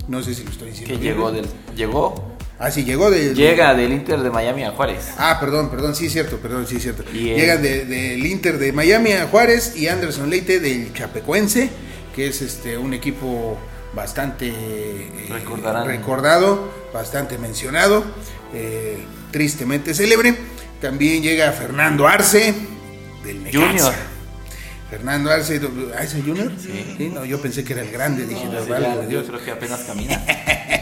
No 0.07 0.21
sé 0.21 0.33
si 0.35 0.43
lo 0.43 0.49
estoy 0.51 0.69
diciendo. 0.71 0.93
Que 0.95 0.99
bien. 0.99 1.13
llegó 1.15 1.31
del. 1.31 1.45
Llegó. 1.75 2.33
Ah, 2.59 2.71
sí, 2.71 2.85
llegó 2.85 3.09
de... 3.11 3.33
Llega 3.33 3.73
del 3.73 3.91
Inter 3.91 4.19
de 4.21 4.29
Miami 4.29 4.63
a 4.63 4.71
Juárez. 4.71 5.09
Ah, 5.17 5.37
perdón, 5.39 5.69
perdón, 5.69 5.95
sí 5.95 6.05
es 6.05 6.13
cierto, 6.13 6.37
perdón, 6.37 6.65
sí 6.67 6.77
es 6.77 6.83
cierto. 6.83 7.03
De- 7.11 7.85
del 7.85 8.25
Inter 8.25 8.57
de 8.57 8.71
Miami 8.71 9.11
a 9.13 9.27
Juárez 9.27 9.75
y 9.75 9.87
Anderson 9.87 10.29
Leite 10.29 10.59
del 10.61 10.93
Chapecuense, 10.93 11.69
que 12.15 12.27
es 12.27 12.41
este 12.41 12.77
un 12.77 12.93
equipo 12.93 13.57
bastante 13.93 14.47
eh, 14.49 15.25
Recordarán. 15.29 15.87
recordado, 15.87 16.71
bastante 16.93 17.37
mencionado, 17.37 18.05
eh, 18.53 18.97
tristemente 19.33 19.93
célebre. 19.93 20.33
También 20.79 21.21
llega 21.21 21.51
Fernando 21.51 22.07
Arce 22.07 22.53
del 23.25 23.43
Necaxa. 23.43 23.67
Junior. 23.67 23.93
Fernando 24.89 25.31
Arce, 25.31 25.59
¿ah, 25.97 26.03
ese 26.03 26.21
Junior? 26.21 26.51
Sí. 26.61 27.11
no, 27.13 27.25
yo 27.25 27.41
pensé 27.41 27.63
que 27.63 27.73
era 27.73 27.81
el 27.81 27.91
grande, 27.91 28.25
dije, 28.27 28.45
No, 28.45 28.65
ya- 28.65 28.97
Dios. 29.07 29.25
yo 29.25 29.27
creo 29.33 29.43
que 29.43 29.51
apenas 29.51 29.81
camina. 29.81 30.23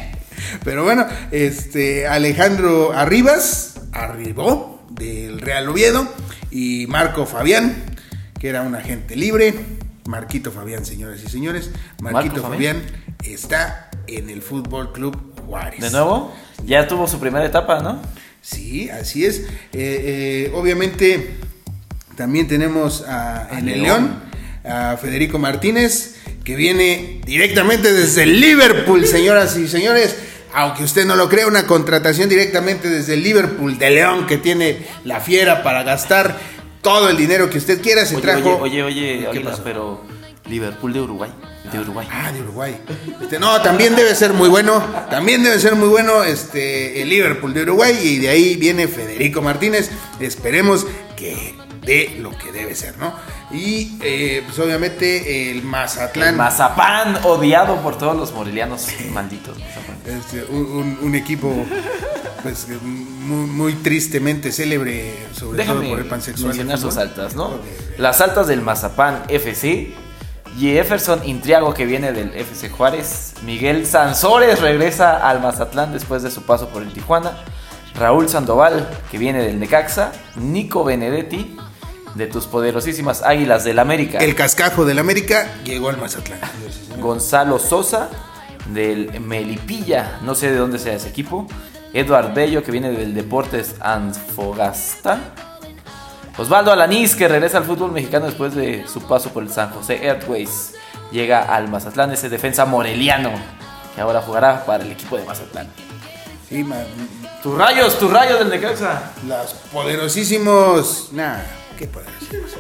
Pero 0.64 0.84
bueno, 0.84 1.08
este 1.32 2.08
Alejandro 2.08 2.92
Arribas 2.94 3.76
arribó 3.94 4.86
del 4.90 5.40
Real 5.40 5.70
Oviedo 5.70 6.08
y 6.52 6.86
Marco 6.88 7.26
Fabián, 7.26 7.74
que 8.40 8.50
era 8.50 8.62
un 8.64 8.76
agente 8.76 9.16
libre. 9.16 9.56
Marquito 10.08 10.52
Fabián, 10.52 10.84
señoras 10.86 11.22
y 11.26 11.30
señores. 11.30 11.72
Marquito 12.02 12.36
Marco 12.36 12.50
Fabián 12.50 12.82
está 13.24 13.90
en 14.08 14.30
el 14.30 14.42
Fútbol 14.42 14.92
Club 14.92 15.40
Juárez. 15.46 15.80
De 15.80 15.90
nuevo, 15.92 16.34
ya 16.66 16.86
tuvo 16.88 17.08
su 17.08 17.18
primera 17.20 17.46
etapa, 17.46 17.80
¿no? 17.82 18.02
Sí, 18.42 18.90
así 18.90 19.26
es. 19.26 19.40
Eh, 19.40 19.48
eh, 19.74 20.52
obviamente 20.54 21.36
también 22.18 22.48
tenemos 22.48 23.04
a, 23.08 23.46
A 23.54 23.60
en 23.60 23.70
el 23.70 23.82
León. 23.84 24.04
León 24.04 24.32
a 24.64 24.96
Federico 24.98 25.40
Martínez, 25.40 26.16
que 26.44 26.56
viene 26.56 27.22
directamente 27.26 27.92
desde 27.94 28.26
Liverpool, 28.28 29.06
señoras 29.08 29.58
y 29.58 29.68
señores. 29.68 30.16
aunque 30.54 30.84
usted 30.84 31.06
no 31.06 31.16
lo 31.16 31.30
crea, 31.30 31.48
una 31.48 31.66
contratación 31.66 32.30
directamente 32.30 32.90
desde 32.90 33.16
Liverpool 33.18 33.78
de 33.80 33.90
León 33.90 34.28
que 34.28 34.38
tiene 34.38 34.78
la 35.04 35.20
fiera 35.20 35.64
para 35.64 35.82
gastar 35.84 36.38
todo 36.82 37.10
el 37.10 37.18
dinero 37.18 37.50
que 37.50 37.58
usted 37.58 37.82
quiera. 37.82 38.06
Se 38.06 38.16
Oye, 38.16 38.22
trajo. 38.22 38.58
oye, 38.58 38.84
oye, 38.84 39.28
oye, 39.28 39.42
pero 39.64 40.02
Liverpool 40.52 40.94
de 40.94 41.02
Uruguay. 41.02 41.32
De 41.72 41.80
Uruguay. 41.80 42.08
Ah, 42.12 42.32
de 42.32 42.42
Uruguay. 42.42 42.78
Este, 43.22 43.40
no, 43.40 43.62
también 43.62 43.96
debe 43.96 44.14
ser 44.14 44.34
muy 44.34 44.50
bueno. 44.50 44.84
También 45.10 45.42
debe 45.44 45.60
ser 45.60 45.76
muy 45.76 45.88
bueno 45.88 46.24
este, 46.24 47.02
el 47.02 47.10
Liverpool 47.10 47.54
de 47.54 47.64
Uruguay. 47.64 47.98
Y 48.04 48.20
de 48.20 48.30
ahí 48.30 48.56
viene 48.58 48.88
Federico 48.88 49.42
Martínez. 49.42 49.90
Esperemos 50.20 50.86
que 51.16 51.56
dé 51.86 52.18
lo 52.20 52.32
que 52.32 52.52
debe 52.52 52.76
ser, 52.76 52.98
¿no? 52.98 53.14
Y 53.52 53.98
eh, 54.02 54.44
pues 54.46 54.60
obviamente 54.60 55.52
el 55.52 55.64
Mazatlán. 55.64 56.38
Mazapán, 56.38 57.20
odiado 57.24 57.78
por 57.82 57.98
todos 57.98 58.16
los 58.16 58.34
morelianos 58.34 58.88
malditos. 59.12 59.58
Este, 60.06 60.44
un, 60.44 61.16
equipo 61.16 61.54
pues, 62.44 62.68
muy, 62.82 63.46
muy 63.48 63.74
tristemente 63.76 64.52
célebre, 64.52 65.14
sobre 65.34 65.64
todo 65.64 65.76
por 65.76 65.84
Déjame 65.84 66.02
el 66.02 66.08
pansexual. 66.08 66.48
mencionar 66.50 66.80
sus 66.80 66.98
altas, 66.98 67.36
¿no? 67.36 67.60
Las 67.98 68.22
altas 68.22 68.48
del 68.48 68.62
Mazapán 68.62 69.24
FC. 69.28 69.94
Jefferson 70.58 71.22
Intriago 71.26 71.74
que 71.74 71.86
viene 71.86 72.12
del 72.12 72.34
FC 72.36 72.70
Juárez. 72.70 73.34
Miguel 73.44 73.86
Sansores 73.86 74.62
regresa 74.62 75.28
al 75.28 75.42
Mazatlán 75.42 75.94
después 75.94 76.24
de 76.24 76.32
su 76.32 76.44
paso 76.44 76.70
por 76.70 76.84
el 76.84 76.92
Tijuana. 76.94 77.38
Raúl 77.96 78.30
Sandoval 78.30 78.90
que 79.10 79.18
viene 79.18 79.44
del 79.44 79.60
Necaxa. 79.60 80.12
Nico 80.36 80.84
Benedetti 80.84 81.58
de 82.16 82.28
tus 82.28 82.46
poderosísimas 82.46 83.24
Águilas 83.24 83.64
del 83.64 83.80
América. 83.80 84.20
El 84.20 84.36
cascajo 84.36 84.86
del 84.86 85.00
América 85.00 85.48
llegó 85.64 85.90
al 85.90 85.98
Mazatlán. 85.98 86.40
Gonzalo 87.00 87.58
Sosa 87.60 88.10
del 88.68 89.20
Melipilla, 89.22 90.20
no 90.22 90.36
sé 90.36 90.52
de 90.52 90.58
dónde 90.58 90.80
sea 90.80 90.94
ese 90.94 91.10
equipo. 91.10 91.48
Eduard 91.94 92.34
Bello 92.34 92.64
que 92.64 92.72
viene 92.72 92.92
del 92.92 93.14
Deportes 93.14 93.76
Antofagasta. 93.80 95.20
Osvaldo 96.38 96.72
Alanís 96.72 97.16
que 97.16 97.28
regresa 97.28 97.58
al 97.58 97.66
fútbol 97.66 97.92
mexicano 97.92 98.26
después 98.26 98.56
de 98.56 98.86
su 98.88 99.02
paso 99.02 99.32
por 99.32 99.44
el 99.44 99.50
San 99.52 99.70
José 99.72 100.00
Earthways. 100.06 100.74
Llega 101.12 101.42
al 101.54 101.68
Mazatlán, 101.70 102.12
ese 102.12 102.30
defensa 102.30 102.66
moreliano 102.66 103.32
que 103.94 104.02
ahora 104.02 104.22
jugará 104.22 104.66
para 104.66 104.84
el 104.84 104.92
equipo 104.92 105.18
de 105.18 105.26
Mazatlán. 105.26 105.68
Sí, 106.48 106.64
ma- 106.64 106.78
Tus 107.44 107.58
rayos, 107.58 108.00
tus 108.00 108.12
rayos 108.12 108.40
del 108.40 108.50
Necaxa. 108.50 109.12
Los 109.28 109.54
poderosísimos. 109.74 111.10
Nah, 111.12 111.38
qué 111.78 111.88
poderosísimos. 111.88 112.52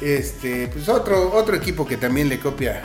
Este, 0.00 0.68
pues 0.68 0.88
otro, 0.88 1.32
otro 1.34 1.54
equipo 1.54 1.86
que 1.86 1.98
también 1.98 2.28
le 2.30 2.40
copia 2.40 2.80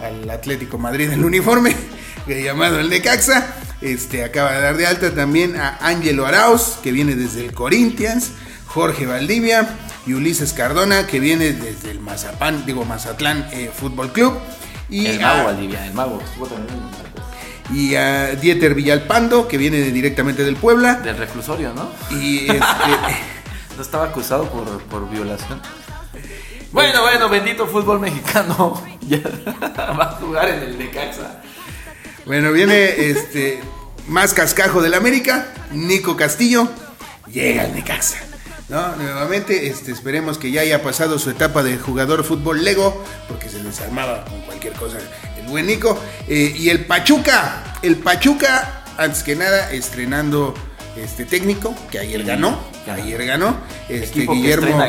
al 0.00 0.28
Atlético 0.28 0.76
Madrid 0.78 1.10
el 1.10 1.24
uniforme, 1.24 1.74
llamado 2.26 2.78
el 2.78 2.90
Necaxa. 2.90 3.54
Este, 3.80 4.24
acaba 4.24 4.52
de 4.52 4.60
dar 4.60 4.76
de 4.76 4.86
alta 4.86 5.14
también 5.14 5.56
a 5.58 5.78
Ángelo 5.80 6.26
Arauz, 6.26 6.78
que 6.82 6.92
viene 6.92 7.14
desde 7.14 7.44
el 7.44 7.52
Corinthians, 7.54 8.32
Jorge 8.68 9.06
Valdivia 9.06 9.68
y 10.06 10.14
Ulises 10.14 10.52
Cardona, 10.52 11.06
que 11.06 11.20
viene 11.20 11.52
desde 11.52 11.90
el 11.90 12.00
Mazapán, 12.00 12.64
digo 12.66 12.84
Mazatlán 12.84 13.48
eh, 13.52 13.70
Fútbol 13.74 14.12
Club. 14.12 14.38
Y 14.88 15.06
El 15.06 15.22
a- 15.22 15.34
mago 15.34 15.44
Valdivia, 15.46 15.84
el 15.86 15.94
mago. 15.94 16.22
Y 17.72 17.94
a 17.96 18.34
Dieter 18.34 18.74
Villalpando, 18.74 19.46
que 19.48 19.58
viene 19.58 19.78
directamente 19.82 20.42
del 20.44 20.56
Puebla. 20.56 20.94
Del 20.94 21.16
reclusorio, 21.18 21.74
¿no? 21.74 21.90
Y 22.16 22.50
este, 22.50 22.56
No 23.76 23.82
estaba 23.82 24.04
acusado 24.06 24.48
por, 24.50 24.80
por 24.84 25.08
violación. 25.10 25.60
Bueno, 26.70 27.00
bueno, 27.00 27.30
bendito 27.30 27.66
fútbol 27.66 27.98
mexicano. 28.00 28.82
Ya 29.08 29.20
va 29.98 30.04
a 30.04 30.10
jugar 30.20 30.50
en 30.50 30.62
el 30.64 30.78
Necaxa. 30.78 31.40
bueno, 32.26 32.52
viene 32.52 33.08
este 33.08 33.58
más 34.06 34.34
cascajo 34.34 34.82
del 34.82 34.92
América, 34.92 35.46
Nico 35.72 36.14
Castillo, 36.14 36.68
llega 37.32 37.62
al 37.62 37.74
Necaxa. 37.74 38.18
¿No? 38.68 38.96
Nuevamente, 38.96 39.68
este, 39.68 39.92
esperemos 39.92 40.38
que 40.38 40.50
ya 40.50 40.60
haya 40.62 40.82
pasado 40.82 41.18
su 41.18 41.30
etapa 41.30 41.62
de 41.62 41.78
jugador 41.78 42.24
fútbol 42.24 42.64
Lego, 42.64 43.02
porque 43.28 43.48
se 43.48 43.62
desarmaba 43.62 44.24
con 44.24 44.40
cualquier 44.42 44.74
cosa 44.74 44.98
el 45.38 45.46
buen 45.46 45.66
Nico. 45.66 45.98
Eh, 46.28 46.54
y 46.56 46.68
el 46.68 46.84
Pachuca, 46.86 47.74
el 47.82 47.96
Pachuca, 47.96 48.84
antes 48.96 49.22
que 49.22 49.36
nada, 49.36 49.72
estrenando 49.72 50.54
este 50.96 51.24
técnico, 51.24 51.74
que 51.90 51.98
ayer 52.00 52.24
ganó, 52.24 52.58
ayer 52.92 53.24
ganó, 53.24 53.56
este, 53.88 54.06
Equipo 54.20 54.34
Guillermo. 54.34 54.82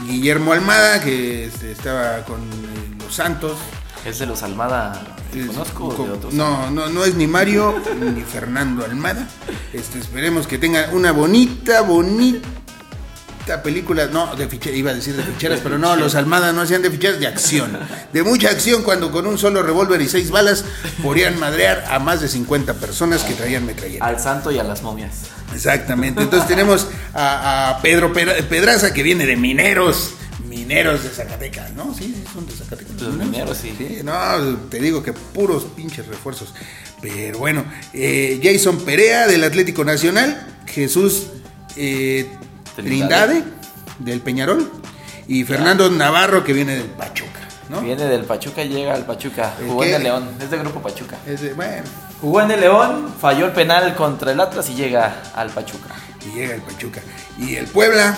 Guillermo 0.00 0.52
Almada, 0.52 1.00
que 1.00 1.44
este, 1.44 1.70
estaba 1.70 2.24
con 2.24 2.40
eh, 2.40 2.96
los 3.04 3.14
Santos. 3.14 3.56
¿Es 4.04 4.18
de 4.18 4.26
los 4.26 4.42
Almada 4.42 5.16
Es- 5.32 5.46
conozco 5.46 6.04
de 6.04 6.10
otros? 6.12 6.34
No, 6.34 6.68
no, 6.70 6.88
no 6.88 7.04
es 7.04 7.14
ni 7.14 7.26
Mario 7.28 7.80
ni 8.14 8.22
Fernando 8.22 8.84
Almada. 8.84 9.26
Este, 9.72 10.00
esperemos 10.00 10.46
que 10.48 10.58
tenga 10.58 10.88
una 10.92 11.12
bonita, 11.12 11.82
bonita 11.82 12.48
película. 13.62 14.06
No, 14.06 14.34
de 14.36 14.48
ficheras, 14.48 14.78
iba 14.78 14.90
a 14.90 14.94
decir 14.94 15.14
de 15.16 15.22
ficheras, 15.22 15.60
pero 15.62 15.78
no, 15.78 15.94
los 15.96 16.14
Almada 16.14 16.52
no 16.52 16.62
hacían 16.62 16.82
de 16.82 16.90
ficheras, 16.90 17.20
de 17.20 17.26
acción. 17.26 17.78
De 18.12 18.22
mucha 18.22 18.50
acción 18.50 18.82
cuando 18.82 19.10
con 19.10 19.26
un 19.26 19.38
solo 19.38 19.62
revólver 19.62 20.00
y 20.02 20.08
seis 20.08 20.30
balas 20.30 20.64
podían 21.02 21.38
madrear 21.38 21.84
a 21.90 21.98
más 21.98 22.20
de 22.20 22.28
50 22.28 22.74
personas 22.74 23.22
que 23.22 23.34
traían 23.34 23.66
metralleta. 23.66 24.04
Al 24.04 24.18
santo 24.20 24.50
y 24.50 24.58
a 24.58 24.64
las 24.64 24.82
momias. 24.82 25.12
Exactamente. 25.54 26.22
Entonces 26.22 26.48
tenemos 26.48 26.86
a, 27.12 27.70
a 27.70 27.82
Pedro 27.82 28.12
Pedra- 28.12 28.42
Pedraza 28.48 28.92
que 28.92 29.02
viene 29.02 29.26
de 29.26 29.36
Mineros. 29.36 30.14
Mineros 30.48 31.02
de 31.02 31.10
Zacatecas, 31.10 31.72
¿no? 31.72 31.92
Sí, 31.94 32.14
sí, 32.16 32.24
son 32.32 32.46
de 32.46 32.52
Zacatecas. 32.54 33.00
Los 33.02 33.14
mineros, 33.14 33.58
sí. 33.58 33.74
Sí, 33.76 33.98
no, 34.04 34.12
te 34.70 34.78
digo 34.78 35.02
que 35.02 35.12
puros 35.12 35.64
pinches 35.76 36.06
refuerzos. 36.06 36.54
Pero 37.02 37.38
bueno, 37.38 37.64
eh, 37.92 38.40
Jason 38.42 38.78
Perea 38.84 39.26
del 39.26 39.42
Atlético 39.44 39.84
Nacional, 39.84 40.46
Jesús 40.66 41.24
eh, 41.76 42.28
Trindade. 42.76 43.44
Del 43.98 44.20
Peñarol 44.20 44.70
y 45.28 45.44
Fernando 45.44 45.88
Navarro 45.90 46.42
que 46.44 46.52
viene 46.52 46.74
del 46.76 46.86
Pachuca, 46.88 47.40
¿no? 47.68 47.80
Viene 47.80 48.04
del 48.04 48.24
Pachuca 48.24 48.62
y 48.64 48.68
llega 48.68 48.92
al 48.94 49.06
Pachuca. 49.06 49.54
¿El 49.60 49.68
Jugó 49.68 49.82
qué? 49.82 49.90
en 49.90 49.94
el 49.96 50.02
León. 50.02 50.28
Es 50.40 50.50
de 50.50 50.58
grupo 50.58 50.82
Pachuca. 50.82 51.16
Es 51.26 51.40
de- 51.42 51.54
bueno, 51.54 51.84
Jugó 52.20 52.40
en 52.42 52.50
el 52.50 52.60
León, 52.60 53.14
falló 53.20 53.46
el 53.46 53.52
penal 53.52 53.94
contra 53.94 54.32
el 54.32 54.40
Atlas 54.40 54.68
y 54.70 54.74
llega 54.74 55.22
al 55.34 55.50
Pachuca. 55.50 55.94
y 56.26 56.34
llega 56.38 56.54
el 56.54 56.62
Pachuca. 56.62 57.00
Y 57.38 57.54
el 57.56 57.66
Puebla, 57.66 58.16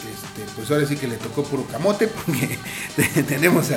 este, 0.00 0.50
pues 0.56 0.70
ahora 0.70 0.86
sí 0.86 0.96
que 0.96 1.06
le 1.06 1.16
tocó 1.16 1.44
puro 1.44 1.64
camote, 1.66 2.08
porque 2.26 2.58
tenemos 3.28 3.68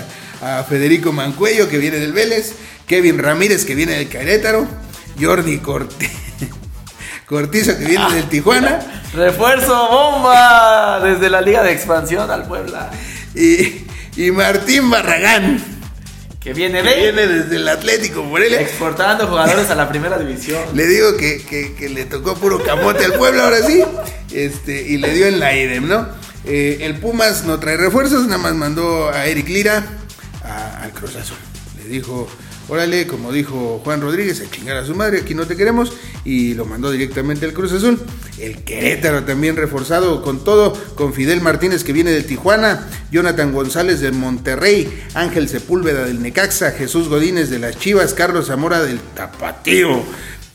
a, 0.42 0.60
a 0.60 0.64
Federico 0.64 1.12
Mancuello 1.12 1.70
que 1.70 1.78
viene 1.78 1.98
del 1.98 2.14
Vélez, 2.14 2.54
Kevin 2.88 3.20
Ramírez 3.20 3.66
que 3.66 3.76
viene 3.76 3.94
del 3.94 4.10
Querétaro, 4.10 4.68
Jordi 5.20 5.60
Corti- 5.60 6.10
Cortizo 7.28 7.78
que 7.78 7.86
viene 7.86 8.14
del 8.14 8.26
Tijuana. 8.30 8.80
Refuerzo 9.14 9.74
bomba 9.90 11.00
desde 11.04 11.30
la 11.30 11.42
Liga 11.42 11.64
de 11.64 11.72
Expansión 11.72 12.30
al 12.30 12.46
Puebla. 12.48 12.92
Y, 13.34 13.86
y 14.18 14.32
Martín 14.32 14.90
Barragán, 14.92 15.60
Que 16.40 16.54
viene 16.54 16.82
que 16.84 16.90
de 16.90 16.96
viene 17.12 17.28
desde 17.28 17.56
el 17.56 17.68
Atlético 17.68 18.24
Morelia. 18.24 18.62
exportando 18.62 19.28
jugadores 19.28 19.70
a 19.72 19.76
la 19.76 19.90
primera 19.90 20.18
división. 20.20 20.62
Le 20.76 20.86
digo 20.86 21.18
que, 21.18 21.42
que- 21.44 21.74
que 21.74 21.90
le 21.90 22.06
tocó 22.06 22.36
puro 22.36 22.62
camote 22.64 23.04
al 23.06 23.14
pueblo 23.14 23.44
ahora 23.44 23.62
sí. 23.66 23.84
Este, 24.32 24.82
y 24.88 24.98
le 24.98 25.14
dio 25.14 25.26
en 25.28 25.40
la 25.40 25.56
IDEM, 25.56 25.88
¿no? 25.88 26.08
Eh, 26.46 26.80
el 26.82 27.00
Pumas 27.00 27.46
no 27.46 27.58
trae 27.60 27.76
refuerzos, 27.78 28.26
nada 28.28 28.38
más 28.38 28.54
mandó 28.54 29.10
a 29.10 29.26
Eric 29.26 29.48
Lira 29.50 29.84
a- 30.44 30.84
al 30.84 30.92
Cruz 30.92 31.16
Azul. 31.16 31.38
Le 31.78 31.90
dijo, 31.90 32.28
órale, 32.68 33.08
como 33.08 33.32
dijo 33.32 33.82
Juan 33.84 34.02
Rodríguez, 34.02 34.42
a 34.42 34.50
chingar 34.50 34.78
a 34.78 34.86
su 34.86 34.96
madre, 34.96 35.20
aquí 35.20 35.34
no 35.34 35.46
te 35.46 35.56
queremos. 35.56 35.94
Y 36.24 36.54
lo 36.54 36.66
mandó 36.66 36.92
directamente 36.92 37.46
al 37.46 37.54
Cruz 37.54 37.72
Azul. 37.72 38.00
El 38.40 38.64
Querétaro 38.64 39.24
también 39.24 39.56
reforzado 39.56 40.22
con 40.22 40.44
todo, 40.44 40.74
con 40.96 41.14
Fidel 41.14 41.42
Martínez 41.42 41.84
que 41.84 41.94
viene 41.94 42.12
del 42.12 42.26
Tijuana, 42.26 42.88
Jonathan 43.12 43.54
González 43.54 44.02
del 44.02 44.14
Monterrey, 44.14 45.04
Ángel 45.14 45.48
Sepúlveda 45.48 46.06
del 46.06 46.22
Necaxa, 46.22 46.72
Jesús 46.72 47.08
Godínez 47.08 47.50
de 47.50 47.60
las 47.60 47.78
Chivas, 47.78 48.14
Carlos 48.14 48.48
Zamora 48.48 48.84
del 48.84 49.00
Tapatío, 49.00 50.04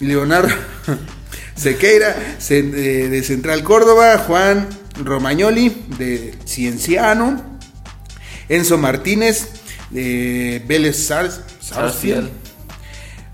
Leonardo 0.00 0.54
Sequeira 1.54 2.36
de, 2.48 3.08
de 3.08 3.22
Central 3.22 3.62
Córdoba, 3.62 4.18
Juan 4.18 4.68
Romagnoli 5.04 5.84
de 5.98 6.34
Cienciano, 6.44 7.58
Enzo 8.48 8.78
Martínez 8.78 9.48
de 9.90 10.62
Vélez 10.66 10.94
Sars- 11.06 11.40
Sarsfield. 11.60 12.30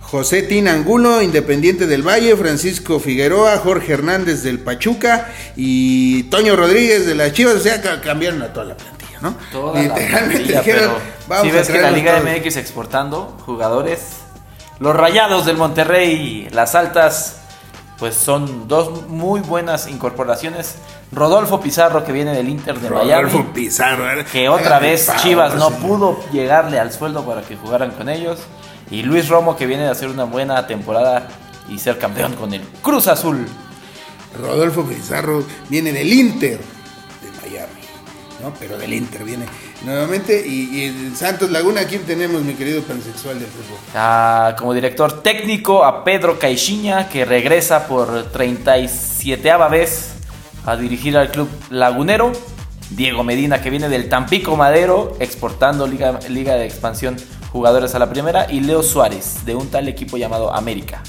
José 0.00 0.42
Tin 0.42 0.68
Angulo, 0.68 1.20
Independiente 1.20 1.86
del 1.88 2.02
Valle, 2.06 2.36
Francisco 2.36 3.00
Figueroa, 3.00 3.58
Jorge 3.58 3.92
Hernández 3.94 4.42
del 4.44 4.60
Pachuca 4.60 5.32
y 5.56 6.24
Toño 6.24 6.54
Rodríguez 6.54 7.06
de 7.06 7.14
las 7.16 7.32
Chivas, 7.32 7.56
o 7.56 7.60
sea, 7.60 7.82
ca- 7.82 8.00
cambiaron 8.00 8.40
a 8.42 8.52
toda 8.52 8.66
la 8.66 8.76
plantilla, 8.76 9.18
¿no? 9.20 9.36
Toda 9.50 9.74
la 9.74 9.82
Literalmente 9.82 10.34
plantilla, 10.36 10.58
dijeron, 10.60 10.92
pero 10.94 11.00
vamos 11.26 11.44
si 11.44 11.50
a 11.50 11.54
ves 11.60 11.68
que 11.68 11.82
la 11.82 11.90
Liga 11.90 12.20
todos". 12.20 12.30
MX 12.36 12.56
exportando 12.56 13.36
jugadores, 13.44 13.98
los 14.78 14.94
Rayados 14.94 15.44
del 15.44 15.56
Monterrey, 15.56 16.48
las 16.52 16.76
Altas, 16.76 17.38
pues 17.98 18.14
son 18.14 18.68
dos 18.68 19.08
muy 19.08 19.40
buenas 19.40 19.88
incorporaciones. 19.88 20.76
Rodolfo 21.12 21.60
Pizarro 21.60 22.04
que 22.04 22.12
viene 22.12 22.34
del 22.34 22.48
Inter 22.48 22.78
de 22.78 22.88
Rodolfo 22.88 23.38
Miami, 23.38 23.50
Pizarro, 23.54 24.10
¿eh? 24.10 24.24
que 24.30 24.48
otra 24.48 24.78
vez 24.78 25.10
Chivas 25.22 25.54
no 25.54 25.70
señor. 25.70 25.82
pudo 25.82 26.20
llegarle 26.32 26.78
al 26.78 26.92
sueldo 26.92 27.24
para 27.24 27.42
que 27.42 27.56
jugaran 27.56 27.92
con 27.92 28.08
ellos. 28.08 28.40
Y 28.90 29.02
Luis 29.02 29.28
Romo 29.28 29.56
que 29.56 29.66
viene 29.66 29.84
de 29.84 29.90
hacer 29.90 30.08
una 30.08 30.24
buena 30.24 30.66
temporada 30.66 31.28
y 31.68 31.78
ser 31.78 31.98
campeón 31.98 32.34
con 32.34 32.52
el 32.52 32.62
Cruz 32.82 33.08
Azul. 33.08 33.46
Rodolfo 34.40 34.84
Pizarro 34.84 35.42
viene 35.68 35.92
del 35.92 36.12
Inter 36.12 36.75
¿no? 38.46 38.54
Pero 38.58 38.78
del 38.78 38.92
Inter 38.92 39.24
viene 39.24 39.46
nuevamente. 39.84 40.46
Y, 40.46 40.76
y 40.76 40.84
en 40.84 41.16
Santos 41.16 41.50
Laguna, 41.50 41.84
¿quién 41.84 42.02
tenemos, 42.02 42.42
mi 42.42 42.54
querido 42.54 42.82
pansexual 42.82 43.38
del 43.38 43.48
fútbol? 43.48 43.78
Ah, 43.94 44.54
como 44.58 44.72
director 44.72 45.22
técnico 45.22 45.84
a 45.84 46.04
Pedro 46.04 46.38
Caixinha, 46.38 47.08
que 47.08 47.24
regresa 47.24 47.86
por 47.86 48.30
37 48.30 49.50
vez 49.70 50.12
a 50.64 50.76
dirigir 50.76 51.16
al 51.16 51.30
club 51.30 51.48
lagunero. 51.70 52.32
Diego 52.90 53.24
Medina, 53.24 53.60
que 53.60 53.70
viene 53.70 53.88
del 53.88 54.08
Tampico 54.08 54.56
Madero, 54.56 55.16
exportando 55.18 55.88
Liga, 55.88 56.20
Liga 56.28 56.54
de 56.54 56.66
Expansión 56.66 57.16
jugadores 57.50 57.94
a 57.94 57.98
la 57.98 58.08
primera. 58.08 58.46
Y 58.50 58.60
Leo 58.60 58.82
Suárez, 58.82 59.44
de 59.44 59.54
un 59.54 59.68
tal 59.68 59.88
equipo 59.88 60.16
llamado 60.16 60.54
América. 60.54 61.02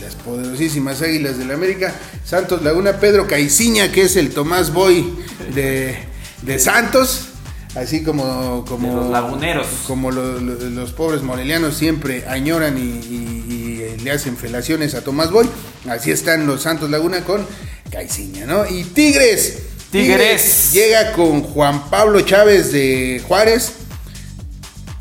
Las 0.00 0.14
poderosísimas 0.14 1.02
Águilas 1.02 1.38
del 1.38 1.50
América. 1.50 1.92
Santos 2.24 2.62
Laguna, 2.62 2.94
Pedro 2.94 3.26
Caiciña, 3.26 3.90
que 3.90 4.02
es 4.02 4.16
el 4.16 4.30
Tomás 4.30 4.72
Boy 4.72 5.12
de, 5.54 6.07
de 6.42 6.58
Santos. 6.58 7.28
Así 7.74 8.02
como, 8.02 8.64
como 8.66 8.88
De 8.88 8.94
los 8.94 9.10
laguneros. 9.10 9.66
Como 9.86 10.10
lo- 10.10 10.40
lo- 10.40 10.54
los 10.70 10.92
pobres 10.92 11.22
morelianos 11.22 11.76
siempre 11.76 12.26
añoran 12.26 12.78
y, 12.78 12.80
y- 12.80 13.94
y 13.98 14.00
le 14.02 14.10
hacen 14.10 14.36
felaciones 14.36 14.94
a 14.94 15.04
Tomás 15.04 15.30
Boy. 15.30 15.48
Así 15.88 16.10
están 16.10 16.46
los 16.46 16.62
Santos 16.62 16.88
Laguna 16.90 17.20
con 17.24 17.46
Caiciña, 17.90 18.46
¿no? 18.46 18.66
Y 18.66 18.84
Tigres. 18.84 19.58
Tigres. 19.92 20.72
llega 20.72 21.12
con 21.12 21.42
Juan 21.42 21.88
Pablo 21.90 22.20
Chávez 22.22 22.72
de 22.72 23.22
Juárez. 23.28 23.72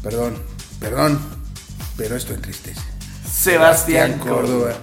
Perdón, 0.03 0.37
perdón, 0.79 1.19
pero 1.97 2.15
esto 2.15 2.33
entristece. 2.33 2.79
Sebastián 3.31 4.19
Córdoba. 4.19 4.73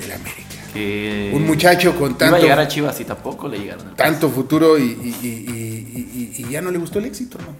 del 0.00 0.12
América. 0.12 0.42
Que 0.72 1.32
Un 1.34 1.46
muchacho 1.46 1.94
con 1.98 2.10
Iba 2.10 2.18
tanto, 2.18 2.36
a 2.36 2.38
llegar 2.40 2.58
a 2.60 2.68
Chivas 2.68 3.00
y 3.00 3.04
tampoco 3.04 3.48
le 3.48 3.58
llegaron. 3.58 3.94
tanto 3.96 4.28
futuro 4.30 4.78
y, 4.78 4.82
y- 4.84 5.26
y- 6.36 6.48
ya 6.50 6.60
no 6.60 6.70
le 6.70 6.78
gustó 6.78 6.98
el 6.98 7.04
éxito, 7.06 7.38
¿no? 7.38 7.56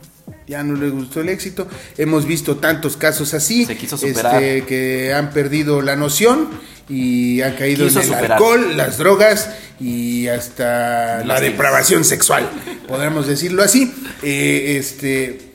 Ya 0.47 0.63
no 0.63 0.75
le 0.77 0.89
gustó 0.91 1.21
el 1.21 1.29
éxito. 1.29 1.67
Hemos 1.99 2.25
visto 2.27 2.57
tantos 2.57 2.97
casos 2.97 3.35
así, 3.35 3.65
Se 3.67 3.77
quiso 3.77 3.97
superar. 3.99 4.43
este, 4.43 4.67
que 4.67 5.13
han 5.13 5.31
perdido 5.31 5.83
la 5.83 5.97
noción 5.97 6.49
y 6.89 7.41
han 7.43 7.55
caído 7.57 7.87
Quiso 7.87 7.99
en 8.01 8.05
el 8.07 8.11
superar. 8.13 8.33
alcohol, 8.33 8.77
las 8.77 8.99
drogas 8.99 9.51
y 9.81 10.29
hasta 10.29 11.25
la 11.25 11.41
depravación 11.41 12.05
sexual, 12.05 12.49
podríamos 12.87 13.27
decirlo 13.27 13.63
así. 13.65 13.93
Eh, 14.23 14.77
este, 14.79 15.51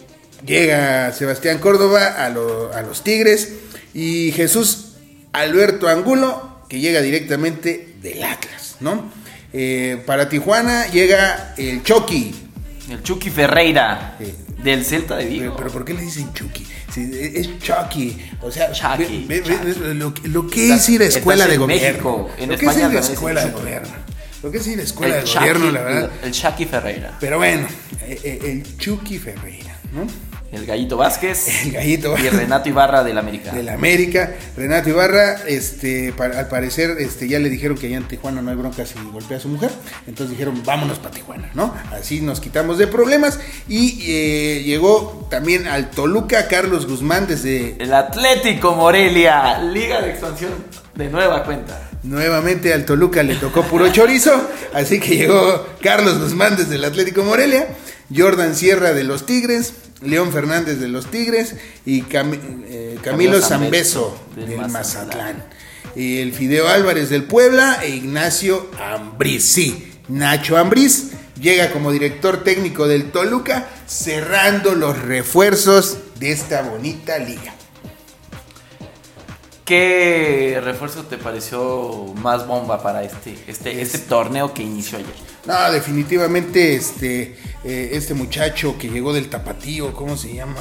llega 0.46 1.14
Sebastián 1.14 1.60
Córdoba 1.60 2.08
a, 2.26 2.30
lo- 2.30 2.74
a 2.74 2.82
los 2.82 3.04
Tigres 3.04 3.50
y 3.94 4.32
Jesús 4.34 4.88
Alberto 5.34 5.88
Angulo, 5.88 6.60
que 6.68 6.80
llega 6.82 7.02
directamente 7.02 7.96
del 8.02 8.24
Atlas, 8.24 8.76
¿no? 8.82 9.10
Eh, 9.54 10.02
para 10.06 10.28
Tijuana 10.30 10.88
llega 10.92 11.54
el 11.58 11.84
Chucky. 11.84 12.36
El 12.92 13.04
Chucky 13.04 13.30
Ferreira. 13.30 14.16
Sí. 14.20 14.34
Del 14.64 14.86
Celta 14.86 15.16
de 15.16 15.26
Vigo. 15.26 15.44
Pero, 15.46 15.56
pero 15.58 15.72
¿por 15.72 15.86
qué 15.86 15.94
le 15.96 16.02
dicen 16.02 16.32
Chucky? 16.34 16.68
Es 16.96 17.58
Chucky. 17.60 18.16
O 18.42 18.52
sea, 18.52 18.72
Chucky, 18.72 19.26
ve- 19.28 19.42
ve- 19.42 19.58
ve- 19.58 19.74
Chucky. 19.74 19.94
lo, 19.96 20.14
lo 20.26 20.48
que 20.48 20.74
es 20.74 20.90
ir 20.90 21.02
a 21.02 21.06
escuela 21.06 21.48
de 21.48 21.56
en 21.56 21.60
gobierno. 21.62 21.88
México, 21.90 22.30
en 22.38 22.50
lo 22.50 22.58
que 22.58 22.66
es 22.68 22.78
ir 22.78 22.84
a 22.84 23.00
escuela 23.00 23.46
de 23.46 23.52
gobierno. 23.52 23.90
Lo 24.44 24.52
que 24.52 24.58
es 24.60 24.68
ir 24.68 24.80
a 24.80 24.84
escuela 24.84 25.18
el 25.20 25.26
de 25.26 25.34
gobierno, 25.34 25.72
la 25.72 25.82
verdad. 25.82 26.12
el 26.24 26.32
Chucky 26.32 26.66
Ferreira. 26.66 27.18
Pero 27.20 27.38
bueno, 27.38 27.68
eh, 28.02 28.20
eh, 28.24 28.40
el 28.44 28.78
Chucky 28.78 29.18
Ferreira, 29.18 29.76
¿no? 29.94 30.06
El 30.52 30.66
Gallito 30.66 30.98
Vázquez. 30.98 31.48
El 31.66 31.72
Gallito 31.72 32.16
Y 32.18 32.28
Renato 32.30 32.68
Ibarra 32.70 33.04
del 33.04 33.18
América. 33.18 33.52
del 33.54 33.70
América. 33.70 34.34
Renato 34.58 34.90
Ibarra, 34.90 35.38
este, 35.48 36.14
al 36.18 36.48
parecer, 36.48 36.98
este, 37.00 37.28
ya 37.28 37.40
le 37.40 37.50
dijeron 37.50 37.78
que 37.78 37.88
allá 37.88 37.98
en 37.98 38.08
Tijuana 38.08 38.42
no 38.42 38.50
hay 38.52 38.58
bronca 38.58 38.86
si 38.86 38.96
golpea 39.12 39.38
a 39.38 39.40
su 39.40 39.48
mujer. 39.48 39.72
Entonces 40.08 40.32
dijeron, 40.32 40.62
vámonos 40.66 41.00
para 41.00 41.12
Tijuana, 41.12 41.50
¿no? 41.54 41.74
Así 41.92 42.22
nos 42.22 42.42
quitamos 42.42 42.78
de 42.78 42.88
problemas. 42.88 43.40
Y 43.70 44.00
eh, 44.12 44.64
llegó 44.64 45.28
también 45.30 45.68
al 45.68 45.90
Toluca 45.90 46.48
Carlos 46.48 46.86
Guzmán 46.86 47.28
desde 47.28 47.76
El 47.82 47.94
Atlético 47.94 48.76
Morelia. 48.76 49.60
Liga 49.60 50.02
de 50.02 50.12
expansión 50.12 50.52
de 50.96 51.08
nueva 51.10 51.44
cuenta. 51.46 51.90
nuevamente 52.04 52.74
al 52.74 52.84
Toluca 52.86 53.24
le 53.24 53.36
tocó 53.36 53.64
puro 53.64 53.90
chorizo. 53.92 54.50
Así 54.74 55.00
que 55.00 55.16
llegó 55.16 55.66
Carlos 55.82 56.20
Guzmán 56.20 56.58
desde 56.58 56.76
el 56.76 56.84
Atlético 56.84 57.24
Morelia. 57.24 57.70
Jordan 58.14 58.54
Sierra 58.56 58.92
de 58.92 59.06
los 59.06 59.26
Tigres. 59.26 59.74
León 60.02 60.32
Fernández 60.32 60.80
de 60.80 60.88
los 60.88 61.10
Tigres 61.10 61.56
y 61.86 62.04
eh, 62.10 62.98
Camilo 63.04 63.42
Zambeso 63.42 64.20
del 64.36 64.50
del 64.50 64.58
Mazatlán. 64.58 64.74
Mazatlán. 64.74 65.46
Y 65.96 66.20
el 66.20 66.34
Fideo 66.34 66.68
Álvarez 66.68 67.10
del 67.10 67.24
Puebla 67.24 67.80
e 67.84 67.90
Ignacio 67.90 68.70
Ambriz. 68.80 69.44
Sí, 69.44 69.92
Nacho 70.08 70.58
Ambriz 70.58 71.12
llega 71.40 71.72
como 71.72 71.92
director 71.92 72.44
técnico 72.44 72.88
del 72.88 73.12
Toluca, 73.12 73.68
cerrando 73.88 74.76
los 74.76 74.98
refuerzos 75.00 75.98
de 76.20 76.32
esta 76.32 76.62
bonita 76.62 77.18
liga. 77.18 77.54
¿Qué 79.76 80.60
refuerzo 80.62 81.04
te 81.04 81.18
pareció 81.18 82.14
más 82.22 82.46
bomba 82.46 82.84
para 82.84 83.04
este, 83.04 83.42
este, 83.48 83.82
este 83.82 84.00
torneo 84.00 84.54
que 84.54 84.64
inició 84.64 84.98
ayer? 84.98 85.14
No, 85.46 85.72
definitivamente 85.72 86.76
este, 86.76 87.38
eh, 87.64 87.92
este 87.94 88.14
muchacho 88.14 88.76
que 88.78 88.90
llegó 88.90 89.14
del 89.14 89.30
tapatío, 89.30 89.94
¿cómo 89.94 90.18
se 90.18 90.34
llama? 90.36 90.60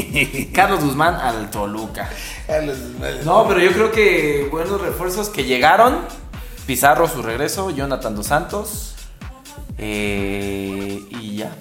Carlos 0.52 0.84
Guzmán 0.84 1.14
al 1.14 1.50
Toluca. 1.50 2.10
Carlos- 2.46 2.76
No, 3.24 3.48
pero 3.48 3.58
yo 3.60 3.72
creo 3.72 3.90
que 3.90 4.46
buenos 4.50 4.82
refuerzos 4.82 5.30
que 5.30 5.44
llegaron. 5.44 6.00
Pizarro 6.66 7.08
su 7.08 7.22
regreso, 7.22 7.70
Jonathan 7.70 8.14
Dos 8.14 8.26
Santos. 8.26 8.96
eh, 9.78 11.00
y 11.08 11.36
ya. 11.36 11.56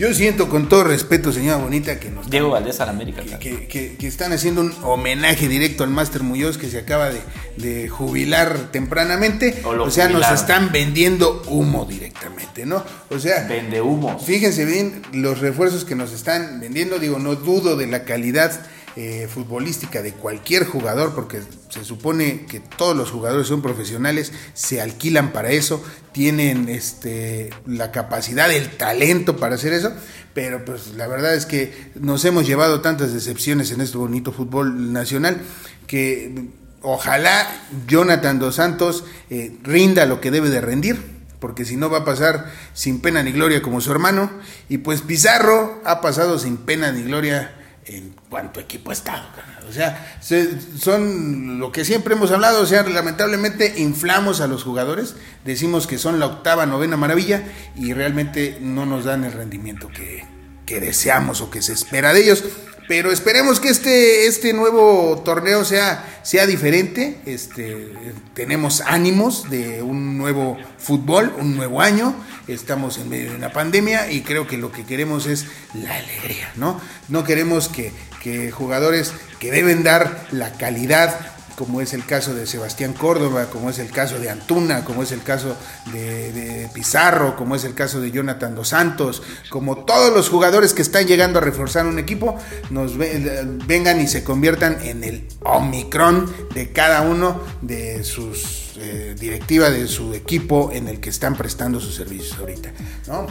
Yo 0.00 0.14
siento 0.14 0.48
con 0.48 0.66
todo 0.70 0.82
respeto, 0.84 1.30
señora 1.30 1.58
Bonita, 1.58 2.00
que 2.00 2.08
nos 2.10 2.30
Diego 2.30 2.48
Valdés 2.48 2.80
al 2.80 2.88
América. 2.88 3.20
que, 3.22 3.38
que- 3.38 3.66
que- 3.68 3.96
que 3.98 4.06
están 4.06 4.32
haciendo 4.32 4.62
un 4.62 4.72
homenaje 4.82 5.46
directo 5.46 5.84
al 5.84 5.90
Máster 5.90 6.22
Muñoz 6.22 6.56
que 6.56 6.70
se 6.70 6.78
acaba 6.78 7.10
de, 7.10 7.20
de 7.58 7.86
jubilar 7.90 8.70
tempranamente. 8.72 9.60
O 9.62 9.90
sea, 9.90 10.08
nos 10.08 10.26
están 10.30 10.72
vendiendo 10.72 11.42
humo 11.48 11.84
directamente, 11.84 12.64
¿no? 12.64 12.82
O 13.10 13.18
sea, 13.18 13.46
Vende 13.46 13.82
humos. 13.82 14.24
Fíjense 14.24 14.64
bien 14.64 15.02
los 15.12 15.40
refuerzos 15.40 15.84
que 15.84 15.94
nos 15.94 16.12
están 16.12 16.60
vendiendo. 16.60 16.98
Digo, 16.98 17.18
no 17.18 17.34
dudo 17.36 17.76
de 17.76 17.86
la 17.86 18.04
calidad 18.04 18.58
eh, 18.96 19.28
futbolística 19.32 20.02
de 20.02 20.12
cualquier 20.12 20.64
jugador, 20.66 21.14
porque 21.14 21.42
se 21.68 21.84
supone 21.84 22.46
que 22.46 22.60
todos 22.60 22.96
los 22.96 23.10
jugadores 23.10 23.46
son 23.46 23.62
profesionales, 23.62 24.32
se 24.52 24.80
alquilan 24.80 25.32
para 25.32 25.50
eso, 25.50 25.82
tienen 26.12 26.68
este, 26.68 27.50
la 27.66 27.92
capacidad, 27.92 28.50
el 28.50 28.76
talento 28.76 29.36
para 29.36 29.54
hacer 29.54 29.72
eso. 29.72 29.92
Pero 30.34 30.64
pues 30.64 30.94
la 30.96 31.06
verdad 31.06 31.34
es 31.34 31.46
que 31.46 31.92
nos 31.94 32.24
hemos 32.24 32.46
llevado 32.46 32.80
tantas 32.80 33.12
decepciones 33.12 33.70
en 33.70 33.80
este 33.80 33.98
bonito 33.98 34.32
fútbol 34.32 34.92
nacional 34.92 35.40
que 35.86 36.48
ojalá 36.82 37.48
Jonathan 37.86 38.38
Dos 38.38 38.56
Santos 38.56 39.04
eh, 39.28 39.56
rinda 39.62 40.06
lo 40.06 40.20
que 40.20 40.30
debe 40.30 40.50
de 40.50 40.60
rendir 40.60 41.20
porque 41.40 41.64
si 41.64 41.76
no 41.76 41.90
va 41.90 41.98
a 41.98 42.04
pasar 42.04 42.52
sin 42.74 43.00
pena 43.00 43.22
ni 43.22 43.32
gloria 43.32 43.62
como 43.62 43.80
su 43.80 43.90
hermano. 43.90 44.30
Y 44.68 44.78
pues 44.78 45.00
Pizarro 45.00 45.80
ha 45.84 46.00
pasado 46.00 46.38
sin 46.38 46.58
pena 46.58 46.92
ni 46.92 47.02
gloria 47.02 47.54
en 47.86 48.14
cuanto 48.30 48.60
equipo 48.60 48.90
ha 48.90 48.94
estado. 48.94 49.28
carnal. 49.34 49.66
O 49.68 49.72
sea, 49.72 50.16
se- 50.20 50.58
son 50.78 51.58
lo 51.58 51.70
que 51.72 51.84
siempre 51.84 52.14
hemos 52.14 52.30
hablado, 52.30 52.62
o 52.62 52.66
sea, 52.66 52.82
lamentablemente 52.84 53.74
inflamos 53.78 54.40
a 54.40 54.46
los 54.46 54.62
jugadores, 54.64 55.16
decimos 55.44 55.86
que 55.86 55.98
son 55.98 56.18
la 56.18 56.26
octava, 56.26 56.64
novena 56.64 56.96
maravilla 56.96 57.42
y 57.76 57.92
realmente 57.92 58.56
no 58.60 58.86
nos 58.86 59.04
dan 59.04 59.24
el 59.24 59.32
rendimiento 59.32 59.88
que, 59.88 60.24
que 60.64 60.80
deseamos 60.80 61.40
o 61.42 61.50
que 61.50 61.60
se 61.60 61.72
espera 61.74 62.12
de 62.14 62.22
ellos. 62.22 62.44
Pero 62.88 63.12
esperemos 63.12 63.60
que 63.60 63.68
este, 63.68 64.26
este 64.26 64.52
nuevo 64.52 65.22
torneo 65.24 65.64
sea, 65.64 66.20
sea 66.24 66.44
diferente. 66.44 67.20
Este, 67.24 67.92
tenemos 68.34 68.80
ánimos 68.84 69.48
de 69.48 69.80
un 69.80 70.18
nuevo 70.18 70.58
fútbol, 70.76 71.32
un 71.38 71.56
nuevo 71.56 71.80
año. 71.80 72.16
Estamos 72.48 72.98
en 72.98 73.08
medio 73.08 73.30
de 73.30 73.36
una 73.36 73.52
pandemia 73.52 74.10
y 74.10 74.22
creo 74.22 74.48
que 74.48 74.56
lo 74.58 74.72
que 74.72 74.84
queremos 74.84 75.26
es 75.26 75.46
la 75.74 75.94
alegría, 75.94 76.50
¿no? 76.56 76.80
No 77.08 77.22
queremos 77.22 77.68
que, 77.68 77.92
que 78.20 78.50
jugadores 78.50 79.12
que 79.38 79.50
deben 79.50 79.82
dar 79.82 80.26
la 80.30 80.52
calidad 80.52 81.18
como 81.56 81.82
es 81.82 81.92
el 81.92 82.06
caso 82.06 82.32
de 82.32 82.46
Sebastián 82.46 82.94
Córdoba, 82.94 83.48
como 83.52 83.68
es 83.68 83.78
el 83.78 83.90
caso 83.90 84.18
de 84.18 84.30
Antuna, 84.30 84.82
como 84.82 85.02
es 85.02 85.12
el 85.12 85.22
caso 85.22 85.54
de, 85.92 86.70
Pizarro, 86.72 87.36
como 87.36 87.54
es 87.54 87.64
el 87.64 87.74
caso 87.74 88.00
de 88.00 88.10
Jonathan 88.10 88.54
Dos 88.54 88.68
Santos, 88.68 89.22
como 89.50 89.84
todos 89.84 90.10
los 90.14 90.30
jugadores 90.30 90.72
que 90.72 90.80
están 90.80 91.06
llegando 91.06 91.38
a 91.38 91.42
reforzar 91.42 91.84
un 91.84 91.98
equipo, 91.98 92.38
nos 92.70 92.96
ve- 92.96 93.44
vengan 93.66 94.00
y 94.00 94.06
se 94.08 94.24
conviertan 94.24 94.78
en 94.82 95.04
el 95.04 95.28
Omicron 95.42 96.32
de 96.54 96.72
cada 96.72 97.02
uno 97.02 97.42
de 97.60 98.04
sus 98.04 98.72
eh, 98.78 99.14
directivas 99.20 99.70
de 99.72 99.86
su 99.86 100.14
equipo 100.14 100.70
en 100.72 100.88
el 100.88 100.98
que 100.98 101.10
están 101.10 101.36
prestando 101.36 101.78
sus 101.78 101.94
servicios 101.94 102.38
ahorita, 102.38 102.72
¿no? 103.06 103.26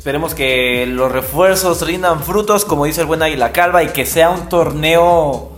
Esperemos 0.00 0.34
que 0.34 0.86
los 0.86 1.12
refuerzos 1.12 1.86
rindan 1.86 2.22
frutos, 2.22 2.64
como 2.64 2.86
dice 2.86 3.02
el 3.02 3.06
buen 3.06 3.22
Águila 3.22 3.52
Calva, 3.52 3.82
y 3.82 3.88
que 3.88 4.06
sea 4.06 4.30
un 4.30 4.48
torneo 4.48 5.50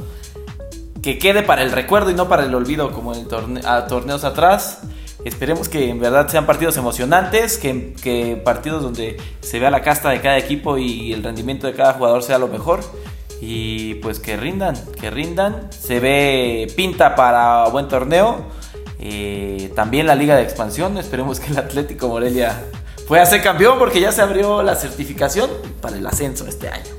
que 1.01 1.21
quede 1.21 1.45
para 1.45 1.63
el 1.63 1.71
recuerdo 1.71 2.11
y 2.11 2.15
no 2.15 2.29
para 2.29 2.45
el 2.45 2.53
olvido 2.53 2.91
como 2.91 3.15
en 3.15 3.29
torneos 3.29 4.25
atrás. 4.25 4.81
Esperemos 5.25 5.69
que 5.69 5.91
en 5.91 6.01
verdad 6.01 6.27
sean 6.27 6.45
partidos 6.45 6.77
emocionantes, 6.77 7.57
que, 7.57 8.43
partidos 8.45 8.83
donde 8.83 9.17
se 9.43 9.61
vea 9.61 9.71
la 9.71 9.81
casta 9.81 10.11
de 10.11 10.21
cada 10.21 10.39
equipo 10.39 10.77
y 10.77 11.13
el 11.13 11.23
rendimiento 11.23 11.69
de 11.69 11.75
cada 11.75 11.93
jugador 11.93 12.25
sea 12.25 12.39
lo 12.39 12.49
mejor. 12.49 12.81
Y 13.41 13.95
pues 13.95 14.19
que 14.19 14.37
rindan, 14.37 14.75
que 15.01 15.13
rindan. 15.13 15.69
Se 15.71 16.01
ve 16.01 16.67
pinta 16.75 17.15
para 17.15 17.69
buen 17.69 17.87
torneo. 17.87 18.39
Eh, 18.99 19.71
también 19.77 20.09
la 20.09 20.17
Liga 20.17 20.35
de 20.35 20.43
Expansión. 20.43 20.99
Esperemos 20.99 21.39
que 21.39 21.53
el 21.53 21.59
Atlético 21.59 22.09
Morelia 22.09 22.61
pueda 23.12 23.27
ser 23.27 23.42
campeón 23.42 23.79
porque 23.79 24.01
ya 24.01 24.11
se 24.11 24.22
abrió 24.22 24.62
la 24.62 24.75
certificación 24.75 25.51
para 25.83 25.98
el 25.98 26.07
ascenso 26.07 26.46
este 26.46 26.68
año. 26.70 26.90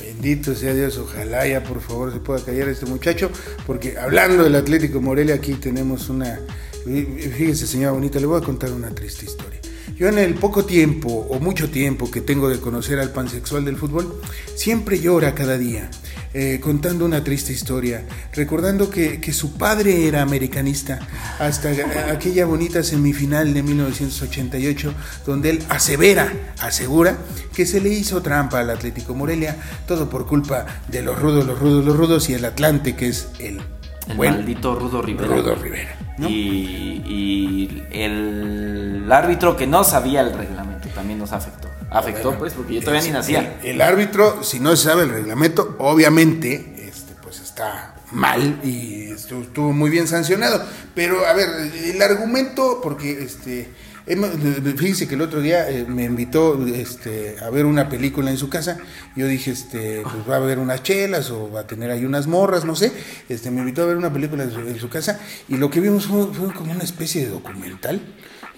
Bendito 0.00 0.54
sea 0.54 0.72
Dios, 0.72 0.98
ojalá 0.98 1.44
ya 1.48 1.64
por 1.64 1.80
favor 1.80 2.12
se 2.12 2.20
pueda 2.20 2.44
callar 2.44 2.68
este 2.68 2.86
muchacho, 2.86 3.32
porque 3.66 3.98
hablando 3.98 4.44
del 4.44 4.54
Atlético 4.54 5.00
Morelia, 5.00 5.34
aquí 5.34 5.54
tenemos 5.54 6.10
una, 6.10 6.38
fíjese 6.84 7.66
señora 7.66 7.90
Bonita, 7.90 8.20
le 8.20 8.26
voy 8.26 8.40
a 8.40 8.44
contar 8.44 8.70
una 8.70 8.90
triste 8.90 9.24
historia. 9.24 9.58
Yo 9.96 10.06
en 10.06 10.20
el 10.20 10.34
poco 10.34 10.64
tiempo 10.64 11.08
o 11.08 11.40
mucho 11.40 11.70
tiempo 11.70 12.08
que 12.08 12.20
tengo 12.20 12.48
de 12.48 12.60
conocer 12.60 13.00
al 13.00 13.10
pansexual 13.10 13.64
del 13.64 13.76
fútbol, 13.76 14.20
siempre 14.54 15.00
llora 15.00 15.34
cada 15.34 15.58
día, 15.58 15.90
eh, 16.34 16.60
contando 16.62 17.04
una 17.04 17.22
triste 17.24 17.52
historia, 17.52 18.04
recordando 18.32 18.90
que, 18.90 19.20
que, 19.20 19.32
su 19.32 19.54
padre 19.54 20.06
era 20.06 20.22
americanista 20.22 20.98
hasta 21.38 21.70
aquella 22.10 22.46
bonita 22.46 22.82
semifinal 22.82 23.54
de 23.54 23.62
1988, 23.62 24.94
donde 25.26 25.50
él 25.50 25.62
asevera, 25.68 26.32
asegura 26.60 27.18
que 27.54 27.66
se 27.66 27.80
le 27.80 27.88
hizo 27.90 28.22
trampa 28.22 28.60
al 28.60 28.70
Atlético 28.70 29.14
Morelia, 29.14 29.56
todo 29.86 30.08
por 30.08 30.26
culpa 30.26 30.66
de 30.88 31.02
los 31.02 31.18
rudos, 31.18 31.46
los 31.46 31.58
rudos, 31.58 31.84
los 31.84 31.96
rudos 31.96 32.28
y 32.28 32.34
el 32.34 32.44
Atlante, 32.44 32.96
que 32.96 33.08
es 33.08 33.28
el 33.38 33.60
el 34.08 34.16
maldito 34.16 34.74
Rudo 34.74 35.02
Rivera. 35.02 35.34
Rudo 35.34 35.54
Rivera. 35.56 35.96
Y, 36.28 37.82
el 37.90 39.10
árbitro 39.10 39.56
que 39.56 39.66
no 39.66 39.84
sabía 39.84 40.20
el 40.20 40.32
reglamento 40.32 40.88
también 40.88 41.18
nos 41.18 41.32
afectó. 41.32 41.65
Afectó, 41.90 42.36
pues, 42.38 42.52
porque 42.52 42.74
yo 42.74 42.80
todavía 42.80 43.02
ni 43.02 43.10
nacía. 43.10 43.60
El, 43.62 43.80
árbitro, 43.80 44.42
si 44.42 44.60
no 44.60 44.76
sabe 44.76 45.04
el 45.04 45.10
reglamento, 45.10 45.76
obviamente, 45.78 46.74
este, 46.88 47.14
pues 47.22 47.40
está 47.40 47.94
mal 48.12 48.60
y 48.64 49.12
estuvo 49.12 49.72
muy 49.72 49.90
bien 49.90 50.08
sancionado. 50.08 50.64
Pero, 50.94 51.26
a 51.26 51.32
ver, 51.32 51.48
el 51.48 52.02
argumento, 52.02 52.80
porque 52.82 53.22
este 53.22 53.68
Fíjese 54.06 55.08
que 55.08 55.16
el 55.16 55.20
otro 55.20 55.40
día 55.40 55.68
eh, 55.68 55.84
me 55.88 56.04
invitó 56.04 56.64
este, 56.64 57.36
a 57.42 57.50
ver 57.50 57.66
una 57.66 57.88
película 57.88 58.30
en 58.30 58.38
su 58.38 58.48
casa. 58.48 58.78
Yo 59.16 59.26
dije, 59.26 59.50
este, 59.50 60.02
pues 60.02 60.30
va 60.30 60.34
a 60.34 60.36
haber 60.36 60.60
unas 60.60 60.84
chelas 60.84 61.30
o 61.30 61.50
va 61.50 61.60
a 61.60 61.66
tener 61.66 61.90
ahí 61.90 62.04
unas 62.04 62.28
morras, 62.28 62.64
no 62.64 62.76
sé. 62.76 62.92
Este, 63.28 63.50
me 63.50 63.60
invitó 63.60 63.82
a 63.82 63.86
ver 63.86 63.96
una 63.96 64.12
película 64.12 64.44
en 64.44 64.78
su, 64.78 64.88
casa 64.88 65.18
y 65.48 65.56
lo 65.56 65.70
que 65.70 65.80
vimos 65.80 66.06
fue, 66.06 66.28
como 66.54 66.70
una 66.70 66.84
especie 66.84 67.24
de 67.24 67.30
documental. 67.30 68.00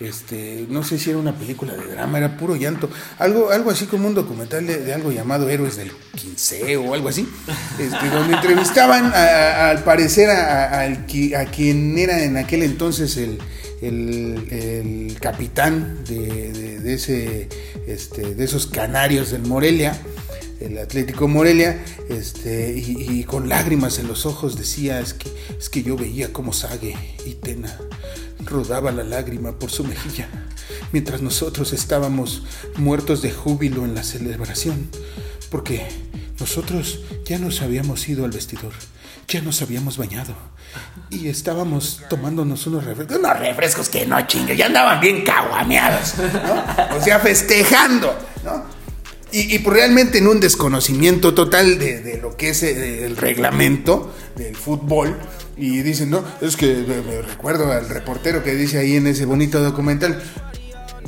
Este, 0.01 0.67
no 0.69 0.85
sé 0.85 0.99
si 0.99 1.11
era 1.11 1.19
una 1.19 1.35
película 1.35 1.73
de 1.75 1.93
drama, 1.93 2.19
era 2.19 2.37
puro 2.37 2.55
llanto, 2.55 2.89
algo, 3.19 3.51
algo 3.51 3.71
así 3.71 3.87
como 3.87 4.07
un 4.07 4.15
documental 4.15 4.65
de, 4.65 4.95
algo 4.95 5.11
llamado 5.11 5.49
Héroes 5.49 5.77
del 5.77 5.91
15 6.15 6.77
o 6.77 6.95
algo 6.95 7.09
así, 7.09 7.29
este, 7.81 8.09
donde 8.09 8.35
entrevistaban 8.35 9.07
al 9.13 9.83
parecer 9.83 10.31
a, 10.31 11.05
quien 11.07 11.99
era 11.99 12.23
en 12.23 12.37
aquel 12.37 12.63
entonces 12.63 13.17
el, 13.17 13.41
el, 13.81 15.17
capitán 15.21 16.05
de, 16.05 16.95
ese, 16.95 17.49
este, 17.87 18.35
de 18.35 18.45
esos 18.45 18.67
canarios 18.67 19.31
del 19.31 19.43
Morelia, 19.43 19.99
el 20.61 20.79
Atlético 20.79 21.29
Morelia, 21.29 21.85
este, 22.09 22.77
y, 22.77 23.23
con 23.25 23.49
lágrimas 23.49 23.99
en 23.99 24.09
los 24.09 24.27
ojos 24.27 24.57
decía, 24.57 25.01
es 25.01 25.15
que, 25.15 25.31
es 25.59 25.69
que 25.69 25.83
yo 25.83 25.97
veía 25.97 26.33
como 26.33 26.53
Sague 26.53 26.97
y 27.25 27.35
Tena 27.35 27.79
rodaba 28.45 28.93
la 28.93 29.05
lágrima 29.05 29.59
por 29.59 29.71
su 29.71 29.85
mejilla, 29.85 30.29
mientras 30.93 31.23
nosotros 31.23 31.73
estábamos 31.73 32.45
muertos 32.77 33.23
de 33.23 33.31
júbilo 33.31 33.85
en 33.85 33.95
la 33.95 34.03
celebración, 34.03 34.89
porque 35.51 35.87
nosotros 36.41 37.01
ya 37.25 37.39
nos 37.39 37.63
habíamos 37.63 38.09
ido 38.09 38.25
al 38.25 38.31
vestidor, 38.31 38.73
ya 39.29 39.43
nos 39.43 39.61
habíamos 39.63 39.99
bañado, 39.99 40.35
y 41.11 41.29
estábamos 41.29 42.03
tomándonos 42.11 42.67
unos 42.67 42.85
refrescos, 42.85 43.19
unos 43.19 43.39
refrescos 43.39 43.89
que 43.89 44.07
no 44.07 44.21
chingue, 44.27 44.57
ya 44.57 44.67
andaban 44.67 45.01
bien 45.01 45.25
caguameados. 45.25 46.15
O 46.97 47.03
sea, 47.03 47.19
festejando, 47.19 48.15
¿no? 48.45 48.79
Y, 49.31 49.55
y 49.55 49.59
pues 49.59 49.77
realmente 49.77 50.19
en 50.19 50.27
un 50.27 50.41
desconocimiento 50.41 51.35
total 51.35 51.79
de, 51.79 52.19
lo 52.21 52.37
que 52.37 52.51
es 52.51 52.63
el, 52.63 53.17
reglamento 53.17 54.15
del 54.37 54.57
fútbol. 54.57 55.19
Y 55.57 55.83
dicen, 55.83 56.11
no, 56.11 56.25
es 56.41 56.57
que 56.57 56.67
me, 56.67 57.23
recuerdo 57.23 57.73
al 57.73 57.89
reportero 57.89 58.45
que 58.45 58.55
dice 58.55 58.79
ahí 58.79 58.97
en 58.97 59.07
ese 59.09 59.25
bonito 59.25 59.61
documental, 59.61 60.23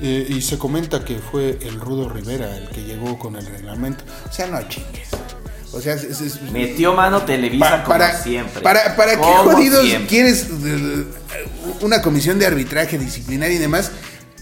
eh, 0.03 0.27
y 0.29 0.41
se 0.41 0.59
comenta 0.59 1.05
que 1.05 1.19
fue 1.19 1.59
el 1.61 1.79
Rudo 1.79 2.09
Rivera 2.09 2.57
el 2.57 2.69
que 2.71 2.83
llegó 2.83 3.19
con 3.19 3.37
el 3.37 3.47
reglamento. 3.47 4.05
O 4.29 4.33
sea, 4.33 4.47
no 4.49 4.61
chingues. 4.69 5.11
O 5.73 5.81
sea, 5.81 5.97
metió 6.53 6.95
mano 6.95 7.23
Televisa 7.23 7.85
como 7.85 8.05
siempre. 8.23 8.63
Para, 8.63 8.97
para 8.97 9.13
qué 9.13 9.23
jodidos 9.23 9.87
quieres 10.09 10.49
una 11.81 12.03
comisión 12.03 12.39
de 12.39 12.47
arbitraje 12.47 12.99
disciplinario 12.99 13.57
y 13.57 13.61
demás 13.61 13.93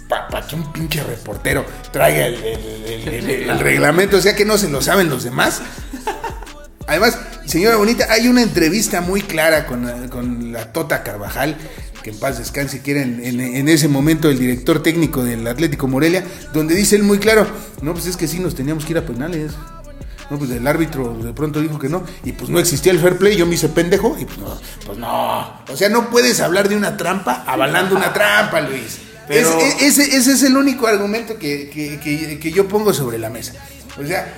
para 0.08 0.46
que 0.46 0.54
un 0.54 0.72
pinche 0.72 1.02
reportero 1.02 1.64
traiga 1.92 2.26
el, 2.26 3.58
reglamento, 3.60 4.16
o 4.16 4.20
sea 4.20 4.34
que 4.34 4.44
no 4.44 4.56
se 4.58 4.68
lo 4.68 4.80
saben 4.80 5.10
los 5.10 5.24
demás. 5.24 5.60
Además, 6.86 7.18
señora 7.44 7.76
Bonita, 7.76 8.06
hay 8.10 8.28
una 8.28 8.42
entrevista 8.42 9.02
muy 9.02 9.20
clara 9.20 9.66
con, 9.66 10.52
la 10.52 10.72
Tota 10.72 11.02
Carvajal, 11.02 11.56
que 12.02 12.10
en 12.10 12.18
paz 12.18 12.38
descanse, 12.38 12.80
que 12.80 12.92
era 12.92 13.02
en, 13.02 13.20
en, 13.22 13.68
ese 13.68 13.88
momento 13.88 14.30
el 14.30 14.38
director 14.38 14.82
técnico 14.82 15.22
del 15.22 15.46
Atlético 15.46 15.86
Morelia, 15.86 16.24
donde 16.54 16.74
dice 16.74 16.96
él 16.96 17.02
muy 17.02 17.18
claro, 17.18 17.46
no, 17.82 17.92
pues 17.92 18.06
es 18.06 18.16
que 18.16 18.26
sí 18.26 18.38
nos 18.38 18.54
teníamos 18.54 18.86
que 18.86 18.92
ir 18.92 18.98
a 18.98 19.04
penales. 19.04 19.52
No, 20.30 20.38
pues 20.38 20.50
el 20.50 20.66
árbitro 20.66 21.14
de 21.14 21.32
pronto 21.32 21.60
dijo 21.60 21.78
que 21.78 21.88
no. 21.88 22.04
Y 22.22 22.32
pues 22.32 22.50
no 22.50 22.58
existía 22.58 22.92
el 22.92 23.00
fair 23.00 23.16
play, 23.16 23.36
yo 23.36 23.46
me 23.46 23.54
hice 23.54 23.68
pendejo. 23.68 24.16
Y 24.18 24.26
pues 24.26 24.38
no, 24.38 24.60
pues 24.84 24.98
no. 24.98 25.62
O 25.68 25.76
sea, 25.76 25.88
no 25.88 26.10
puedes 26.10 26.40
hablar 26.40 26.68
de 26.68 26.76
una 26.76 26.96
trampa 26.96 27.44
avalando 27.46 27.96
una 27.96 28.12
trampa, 28.12 28.60
Luis. 28.60 28.98
Pero... 29.26 29.58
ese, 29.80 30.16
ese, 30.16 30.32
es 30.32 30.42
el 30.42 30.56
único 30.56 30.86
argumento 30.86 31.38
que, 31.38 31.68
que, 31.68 32.38
que, 32.40 32.52
yo 32.52 32.66
pongo 32.66 32.94
sobre 32.94 33.18
la 33.18 33.28
mesa. 33.28 33.52
O 34.00 34.06
sea, 34.06 34.34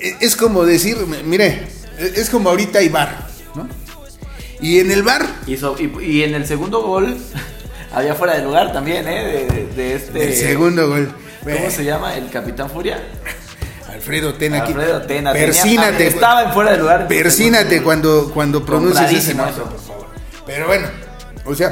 e, 0.00 0.16
es 0.20 0.34
como 0.34 0.64
decir, 0.64 0.96
mire, 1.24 1.68
e, 1.98 2.12
es 2.16 2.28
como 2.28 2.50
ahorita 2.50 2.80
hay 2.80 2.88
bar, 2.88 3.28
¿no? 3.54 3.68
Y 4.60 4.80
en 4.80 4.90
el 4.90 5.04
bar. 5.04 5.24
Y, 5.46 5.54
y, 6.02 6.22
en 6.24 6.34
el 6.34 6.44
segundo 6.44 6.82
gol, 6.82 7.16
había 7.92 8.14
fuera 8.16 8.36
de 8.36 8.42
lugar 8.42 8.72
también, 8.72 9.06
¿eh? 9.06 9.46
De, 9.76 9.94
este. 9.94 10.24
El 10.24 10.34
segundo 10.34 10.88
gol. 10.88 11.14
¿Cómo 11.42 11.70
se 11.70 11.84
llama? 11.84 12.16
¿El 12.16 12.28
Capitán 12.30 12.68
Furia? 12.68 13.00
Alfredo 14.08 14.34
Tena 14.34 14.62
aquí. 14.62 14.72
Alfredo 14.72 15.02
Tena. 15.02 15.32
Persínate. 15.32 16.06
estaba 16.06 16.44
en 16.44 16.52
fuera 16.54 16.72
de 16.72 16.78
lugar. 16.78 17.08
Persínate 17.08 17.82
cuando, 17.82 18.30
cuando 18.32 18.64
pronuncias 18.64 19.12
ese 19.12 19.34
nombre, 19.34 19.62
por 19.62 19.78
favor. 19.78 20.06
Pero 20.46 20.66
bueno, 20.66 20.88
o 21.44 21.54
sea, 21.54 21.70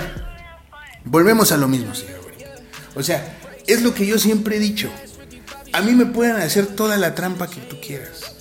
volvemos 1.05 1.51
a 1.53 1.57
lo 1.57 1.66
mismo, 1.66 1.94
señor. 1.94 2.20
O 2.94 3.03
sea, 3.03 3.38
es 3.66 3.81
lo 3.81 3.94
que 3.94 4.07
yo 4.07 4.18
siempre 4.18 4.57
he 4.57 4.59
dicho. 4.59 4.90
A 5.72 5.81
mí 5.81 5.92
me 5.92 6.05
pueden 6.05 6.37
hacer 6.37 6.66
toda 6.66 6.99
la 6.99 7.14
trampa 7.14 7.49
que 7.49 7.61
tú 7.61 7.81
quieras. 7.81 8.37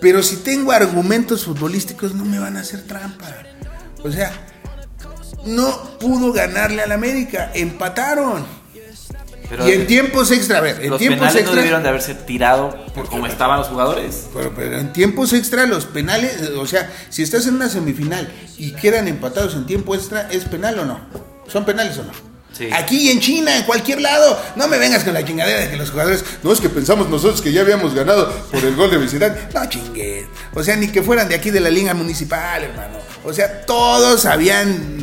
Pero 0.00 0.22
si 0.22 0.36
tengo 0.36 0.72
argumentos 0.72 1.44
futbolísticos, 1.44 2.14
no 2.14 2.24
me 2.24 2.38
van 2.38 2.56
a 2.56 2.60
hacer 2.60 2.82
trampa. 2.86 3.26
O 4.04 4.10
sea, 4.10 4.32
no 5.44 5.98
pudo 5.98 6.32
ganarle 6.32 6.82
al 6.82 6.92
América. 6.92 7.50
Empataron 7.54 8.46
y 9.66 9.72
en 9.72 9.86
tiempos 9.86 10.30
extra, 10.30 10.58
a 10.58 10.60
ver, 10.60 10.82
en 10.82 10.90
los 10.90 10.98
tiempos 10.98 11.18
penales 11.18 11.36
extra. 11.36 11.50
no 11.52 11.56
debieron 11.56 11.82
de 11.82 11.88
haberse 11.88 12.14
tirado 12.14 12.86
por 12.94 13.08
como 13.08 13.26
estaban 13.26 13.58
los 13.58 13.68
jugadores. 13.68 14.26
Pero, 14.32 14.78
en 14.78 14.92
tiempos 14.92 15.32
extra, 15.32 15.66
los 15.66 15.86
penales, 15.86 16.50
o 16.56 16.66
sea, 16.66 16.92
si 17.10 17.22
estás 17.22 17.46
en 17.46 17.54
una 17.54 17.68
semifinal 17.68 18.32
y 18.58 18.72
quedan 18.72 19.08
empatados 19.08 19.54
en 19.54 19.66
tiempo 19.66 19.94
extra, 19.94 20.28
¿es 20.30 20.44
penal 20.44 20.78
o 20.78 20.84
no? 20.84 21.00
¿Son 21.48 21.64
penales 21.64 21.98
o 21.98 22.04
no? 22.04 22.12
Sí. 22.52 22.70
Aquí 22.72 23.10
en 23.10 23.20
China, 23.20 23.54
en 23.54 23.64
cualquier 23.64 24.00
lado. 24.00 24.40
No 24.56 24.66
me 24.66 24.78
vengas 24.78 25.04
con 25.04 25.12
la 25.12 25.22
chingadera 25.22 25.60
de 25.60 25.70
que 25.70 25.76
los 25.76 25.90
jugadores. 25.90 26.24
No 26.42 26.52
es 26.52 26.60
que 26.60 26.70
pensamos 26.70 27.10
nosotros 27.10 27.42
que 27.42 27.52
ya 27.52 27.60
habíamos 27.60 27.94
ganado 27.94 28.32
por 28.50 28.64
el 28.64 28.74
gol 28.74 28.90
de 28.90 28.96
visitante. 28.96 29.54
No 29.54 29.68
chingue. 29.68 30.26
O 30.54 30.62
sea, 30.62 30.74
ni 30.74 30.88
que 30.88 31.02
fueran 31.02 31.28
de 31.28 31.34
aquí 31.34 31.50
de 31.50 31.60
la 31.60 31.68
liga 31.68 31.92
municipal, 31.92 32.64
hermano. 32.64 32.96
O 33.24 33.32
sea, 33.32 33.66
todos 33.66 34.24
habían 34.24 34.95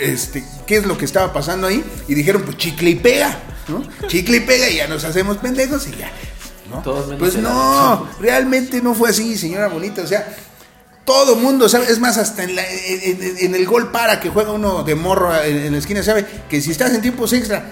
este, 0.00 0.44
qué 0.66 0.76
es 0.76 0.86
lo 0.86 0.96
que 0.98 1.04
estaba 1.04 1.32
pasando 1.32 1.66
ahí 1.66 1.84
y 2.08 2.14
dijeron, 2.14 2.42
pues 2.42 2.56
chicle 2.56 2.90
y 2.90 2.94
pega, 2.96 3.38
¿no? 3.68 3.82
Chicle 4.08 4.38
y 4.38 4.40
pega 4.40 4.68
y 4.68 4.76
ya 4.76 4.88
nos 4.88 5.04
hacemos 5.04 5.38
pendejos 5.38 5.86
y 5.88 5.96
ya. 5.96 6.10
¿no? 6.70 6.82
pues 7.18 7.36
no, 7.36 8.08
realmente 8.20 8.82
no 8.82 8.94
fue 8.94 9.10
así, 9.10 9.38
señora 9.38 9.68
bonita, 9.68 10.02
o 10.02 10.06
sea, 10.06 10.26
todo 11.04 11.36
mundo 11.36 11.68
sabe, 11.68 11.90
es 11.90 12.00
más, 12.00 12.18
hasta 12.18 12.42
en, 12.42 13.54
el 13.54 13.66
gol 13.66 13.92
para 13.92 14.18
que 14.18 14.28
juega 14.28 14.52
uno 14.52 14.82
de 14.82 14.96
morro 14.96 15.32
en, 15.42 15.70
la 15.70 15.78
esquina, 15.78 16.02
sabe 16.02 16.26
que 16.48 16.60
si 16.60 16.72
estás 16.72 16.92
en 16.92 17.00
tiempos 17.00 17.32
extra 17.32 17.70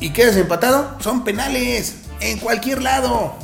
y 0.00 0.10
quedas 0.10 0.36
empatado, 0.36 0.96
son 1.00 1.24
penales 1.24 1.96
en 2.20 2.38
cualquier 2.38 2.82
lado. 2.82 3.34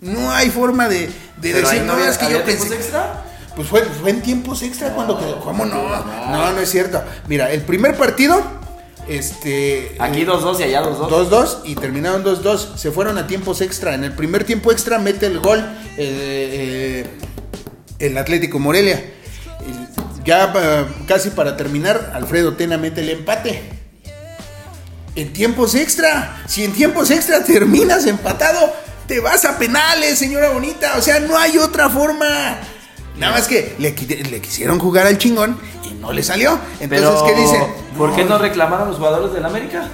No 0.00 0.30
hay 0.30 0.50
forma 0.50 0.88
de, 0.88 1.10
decir, 1.40 1.82
no, 1.82 1.98
es 1.98 2.16
que 2.16 2.30
yo 2.30 2.44
pensé. 2.44 2.74
extra? 2.74 3.24
Pues 3.56 3.68
fue, 3.68 3.82
fue 3.82 4.10
en 4.10 4.22
tiempos 4.22 4.62
extra 4.62 4.90
cuando 4.90 5.18
quedó. 5.18 5.40
¿Cómo 5.40 5.64
no? 5.64 5.82
No, 5.82 6.52
no 6.52 6.60
es 6.60 6.70
cierto. 6.70 7.02
Mira, 7.26 7.50
el 7.50 7.62
primer 7.62 7.96
partido, 7.96 8.40
este. 9.08 9.96
Aquí 9.98 10.22
eh, 10.22 10.26
2-2 10.26 10.60
y 10.60 10.62
allá 10.62 10.82
2-2. 10.82 11.30
2-2 11.30 11.58
y 11.64 11.74
terminaron 11.74 12.24
2-2. 12.24 12.76
Se 12.76 12.90
fueron 12.90 13.18
a 13.18 13.26
tiempos 13.26 13.60
extra. 13.60 13.94
En 13.94 14.04
el 14.04 14.12
primer 14.12 14.44
tiempo 14.44 14.72
extra 14.72 14.98
mete 14.98 15.26
el 15.26 15.40
gol 15.40 15.58
eh, 15.96 17.04
eh, 17.06 17.06
el 17.98 18.18
Atlético 18.18 18.58
Morelia. 18.58 19.02
Ya 20.24 20.52
eh, 20.56 20.86
casi 21.06 21.30
para 21.30 21.56
terminar, 21.56 22.12
Alfredo 22.14 22.54
Tena 22.54 22.76
mete 22.78 23.00
el 23.00 23.10
empate. 23.10 23.62
En 25.14 25.32
tiempos 25.32 25.74
extra. 25.74 26.42
Si 26.46 26.64
en 26.64 26.72
tiempos 26.72 27.10
extra 27.10 27.44
terminas 27.44 28.06
empatado, 28.06 28.72
te 29.06 29.20
vas 29.20 29.44
a 29.44 29.58
penales, 29.58 30.18
señora 30.18 30.50
bonita. 30.50 30.96
O 30.96 31.02
sea, 31.02 31.20
no 31.20 31.36
hay 31.36 31.58
otra 31.58 31.88
forma. 31.88 32.58
Nada 33.20 33.32
más 33.34 33.46
que 33.46 33.74
le, 33.78 33.94
qui- 33.94 34.28
le 34.30 34.40
quisieron 34.40 34.78
jugar 34.80 35.06
al 35.06 35.18
chingón 35.18 35.56
y 35.84 35.94
no 35.94 36.10
le 36.12 36.22
salió. 36.22 36.58
Entonces, 36.80 36.88
Pero, 36.88 37.24
¿qué 37.26 37.34
dicen? 37.40 37.62
¿Por 37.96 38.14
qué 38.16 38.24
no 38.24 38.38
reclamaron 38.38 38.88
los 38.88 38.96
jugadores 38.96 39.32
del 39.34 39.44
América? 39.44 39.88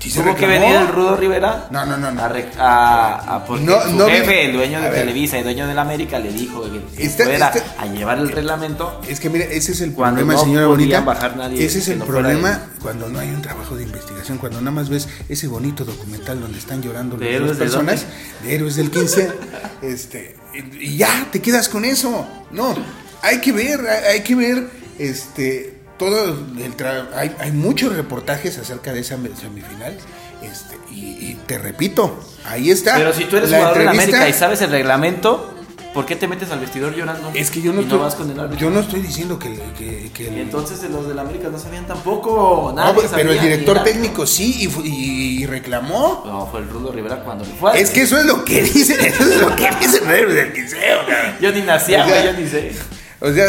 ¿Sí 0.00 0.10
se 0.10 0.22
Tuvo 0.22 0.34
que 0.36 0.46
venir 0.46 0.76
el 0.76 0.88
Rudo 0.88 1.16
Rivera. 1.16 1.66
No, 1.72 1.84
no, 1.84 1.96
no, 1.96 2.12
no. 2.12 2.20
A, 2.22 2.28
a- 2.58 3.34
a- 3.36 3.44
porque 3.44 3.64
No, 3.64 3.82
su 3.82 3.96
no 3.96 4.06
vi- 4.06 4.12
jefe, 4.12 4.44
el 4.46 4.52
dueño 4.52 4.80
de. 4.80 4.90
Televisa 4.90 5.38
y 5.38 5.42
dueño 5.42 5.66
del 5.66 5.78
América, 5.78 6.18
le 6.20 6.32
dijo 6.32 6.62
que 6.94 7.02
Este- 7.04 7.24
fuera 7.24 7.48
este- 7.48 7.62
a 7.78 7.86
llevar 7.86 8.18
el 8.18 8.30
reglamento. 8.30 9.00
Es 9.08 9.18
que 9.18 9.28
mire, 9.28 9.56
ese 9.56 9.72
es 9.72 9.80
el 9.80 9.92
Cuando 9.92 10.20
problema, 10.20 10.40
señora 10.40 10.66
Bonita. 10.68 11.00
bajar 11.00 11.36
nadie 11.36 11.64
ese 11.64 11.80
es 11.80 11.88
el 11.88 11.98
problema 11.98 12.60
cuando 12.80 13.08
no 13.08 13.18
hay 13.18 13.28
un 13.30 13.42
trabajo 13.42 13.74
de 13.76 13.82
investigación, 13.82 14.38
cuando 14.38 14.60
nada 14.60 14.70
más 14.70 14.88
ves 14.88 15.08
ese 15.28 15.48
bonito 15.48 15.84
documental 15.84 16.40
donde 16.40 16.58
están 16.58 16.80
llorando 16.80 17.16
¿De 17.16 17.38
las 17.40 17.50
de 17.50 17.54
personas, 17.56 18.02
dónde? 18.02 18.48
de 18.48 18.54
héroes 18.54 18.76
del 18.76 18.90
15, 18.92 19.32
este, 19.82 20.36
y 20.80 20.96
ya 20.96 21.26
te 21.32 21.40
quedas 21.42 21.68
con 21.68 21.84
eso. 21.84 22.24
No, 22.52 22.72
hay 23.22 23.40
que 23.40 23.50
ver, 23.50 23.80
hay 23.86 24.20
que 24.20 24.36
ver, 24.36 24.68
este, 24.98 25.77
todo 25.98 26.28
el 26.28 26.76
tra- 26.76 27.08
hay, 27.14 27.34
hay 27.38 27.52
muchos 27.52 27.94
reportajes 27.94 28.56
acerca 28.58 28.92
de 28.92 29.00
esa 29.00 29.16
semifinal, 29.40 29.96
este, 30.42 30.76
y, 30.90 31.00
y 31.30 31.38
te 31.46 31.58
repito, 31.58 32.18
ahí 32.46 32.70
está. 32.70 32.96
Pero 32.96 33.12
si 33.12 33.24
tú 33.24 33.36
eres 33.36 33.50
la 33.50 33.58
jugador 33.58 33.78
de 33.82 33.88
América 33.88 34.28
y 34.28 34.32
sabes 34.32 34.62
el 34.62 34.70
reglamento, 34.70 35.52
¿por 35.94 36.06
qué 36.06 36.14
te 36.14 36.28
metes 36.28 36.50
al 36.52 36.60
vestidor 36.60 36.94
llorando? 36.94 37.32
Es 37.34 37.50
que 37.50 37.60
yo 37.60 37.72
no, 37.72 37.80
estoy, 37.80 37.98
vas 37.98 38.14
con 38.14 38.30
el 38.30 38.38
árbitro? 38.38 38.60
yo 38.60 38.70
no 38.70 38.78
estoy 38.80 39.00
diciendo 39.00 39.38
que, 39.40 39.52
que, 39.76 40.10
que 40.14 40.28
el- 40.28 40.36
Y 40.38 40.40
entonces 40.42 40.80
los 40.90 41.08
de 41.08 41.14
la 41.14 41.22
América 41.22 41.48
no 41.50 41.58
sabían 41.58 41.86
tampoco. 41.88 42.72
No, 42.76 42.80
Nadie 42.92 43.08
pero 43.14 43.32
el 43.32 43.40
director 43.40 43.82
técnico 43.82 44.24
sí 44.26 44.68
y, 44.82 44.88
y- 44.88 45.42
y 45.42 45.46
reclamó. 45.46 46.22
No, 46.24 46.46
fue 46.46 46.60
el 46.60 46.68
Rudo 46.68 46.92
Rivera 46.92 47.24
cuando 47.24 47.44
le 47.44 47.50
fue. 47.54 47.80
Es 47.80 47.90
que 47.90 48.02
eso 48.02 48.16
es 48.18 48.24
lo 48.26 48.44
que 48.44 48.62
dicen, 48.62 49.00
eso 49.04 49.22
es 49.24 49.40
lo 49.40 49.56
que 49.56 49.68
dicen 49.80 50.02
cabrón. 50.04 51.36
Yo 51.40 51.50
ni 51.52 51.62
nacía, 51.62 52.04
O 52.04 52.08
sea, 52.08 52.24
yo 52.32 52.38
ni 52.38 52.46
sé. 52.46 52.72
O 53.20 53.32
sea, 53.32 53.46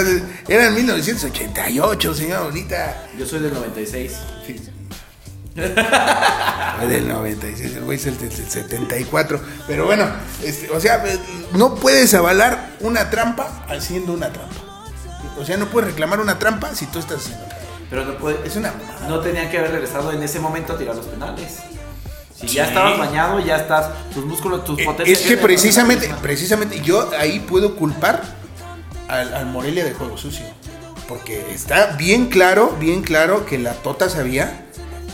era 0.47 0.67
en 0.67 0.73
1988, 0.75 2.13
señora 2.15 2.41
bonita. 2.41 3.03
Yo 3.17 3.25
soy 3.25 3.39
del 3.39 3.53
96. 3.53 4.13
Fue 5.55 6.87
del 6.87 7.07
96, 7.07 7.75
el 7.75 7.83
güey 7.83 7.97
es 7.97 8.05
el 8.05 8.17
del 8.17 8.31
74. 8.31 9.41
Pero 9.67 9.85
bueno, 9.85 10.05
este, 10.43 10.69
o 10.71 10.79
sea, 10.79 11.03
no 11.53 11.75
puedes 11.75 12.13
avalar 12.13 12.69
una 12.79 13.09
trampa 13.09 13.65
haciendo 13.67 14.13
una 14.13 14.31
trampa. 14.31 14.55
O 15.37 15.45
sea, 15.45 15.57
no 15.57 15.67
puedes 15.67 15.89
reclamar 15.91 16.19
una 16.19 16.39
trampa 16.39 16.73
si 16.75 16.85
tú 16.87 16.99
estás 16.99 17.17
haciendo 17.21 17.45
trampa. 17.45 17.65
Pero 17.89 18.05
no 18.05 18.17
puede. 18.17 18.45
Es 18.47 18.55
una. 18.55 18.73
No 19.07 19.19
tenían 19.19 19.49
que 19.49 19.57
haber 19.57 19.71
regresado 19.71 20.11
en 20.11 20.21
ese 20.23 20.39
momento 20.39 20.73
a 20.73 20.77
tirar 20.77 20.95
los 20.95 21.05
penales. 21.07 21.57
Si 22.39 22.47
ya 22.47 22.63
Sí. 22.65 22.69
estabas 22.69 22.97
bañado, 22.97 23.39
ya 23.41 23.57
estás. 23.57 23.89
Tus 24.13 24.23
músculos, 24.25 24.63
tus 24.63 24.79
Eh, 24.79 24.85
potencias. 24.85 25.19
Es 25.19 25.27
que 25.27 25.37
precisamente, 25.37 26.13
precisamente 26.21 26.79
yo 26.81 27.09
ahí 27.19 27.39
puedo 27.41 27.75
culpar 27.75 28.38
al, 29.09 29.33
al 29.33 29.45
Morelia 29.47 29.83
de 29.83 29.93
juego 29.93 30.17
sucio. 30.17 30.45
Porque 31.07 31.43
está 31.53 31.95
bien 31.97 32.27
claro, 32.27 32.75
bien 32.79 33.01
claro 33.01 33.45
que 33.45 33.57
la 33.57 33.73
Tota 33.73 34.09
sabía 34.09 34.65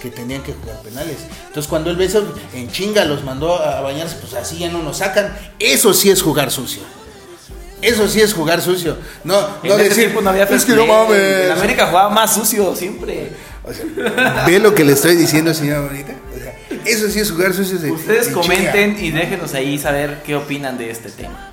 que 0.01 0.10
tenían 0.12 0.43
que 0.43 0.53
jugar 0.53 0.81
penales. 0.84 1.15
Entonces 1.47 1.67
cuando 1.69 1.89
el 1.89 1.95
beso 1.95 2.36
en 2.53 2.69
chinga 2.69 3.05
los 3.05 3.23
mandó 3.23 3.60
a 3.62 3.81
bañarse, 3.81 4.17
pues 4.21 4.34
así 4.34 4.58
ya 4.60 4.69
no 4.69 4.84
nos 4.84 4.97
sacan. 4.97 5.36
Eso 5.58 5.93
sí 5.93 6.10
es 6.12 6.21
jugar 6.21 6.51
sucio. 6.51 6.84
Eso 7.81 8.08
sí 8.08 8.19
es 8.21 8.34
jugar 8.34 8.62
sucio. 8.62 8.97
No, 9.23 9.39
En 9.63 9.69
no 9.69 9.77
decir, 9.77 9.95
tiempo 10.05 10.21
no 10.21 10.29
había 10.31 10.43
es 10.43 10.65
que 10.65 10.73
no 10.73 10.86
mames. 10.86 11.45
En 11.45 11.51
América 11.51 11.88
jugaba 11.88 12.10
más 12.10 12.34
sucio 12.34 12.75
siempre. 12.75 13.31
O 13.63 13.73
sea, 13.73 14.43
¿Ve 14.45 14.60
lo 14.60 14.75
que 14.75 14.84
le 14.84 14.93
estoy 14.93 15.15
diciendo, 15.15 15.53
señora 15.53 15.81
bonita? 15.81 16.13
O 16.36 16.39
sea, 16.39 16.55
eso 16.86 17.10
sí 17.10 17.19
es 17.19 17.31
jugar 17.31 17.53
sucio. 17.53 17.77
de- 17.79 17.91
Ustedes 17.91 18.27
de 18.27 18.34
comenten 18.34 18.97
y 18.99 19.12
déjenos 19.12 19.53
ahí 19.53 19.77
saber 19.77 20.21
qué 20.25 20.36
opinan 20.36 20.77
de 20.77 20.89
este 20.91 21.10
tema. 21.10 21.51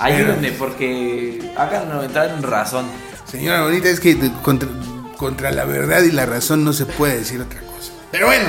Ayúdenme 0.00 0.52
porque 0.52 1.52
háganos 1.56 2.04
entrar 2.04 2.30
en 2.30 2.42
razón. 2.42 2.86
Señora 3.30 3.62
bonita, 3.62 3.90
es 3.90 4.00
que 4.00 4.16
contra, 4.42 4.68
contra 5.18 5.50
la 5.50 5.64
verdad 5.66 6.02
y 6.02 6.10
la 6.10 6.24
razón 6.24 6.64
no 6.64 6.72
se 6.72 6.86
puede 6.86 7.18
decir 7.18 7.40
otra 7.40 7.60
cosa. 7.60 7.92
Pero 8.10 8.26
bueno, 8.26 8.48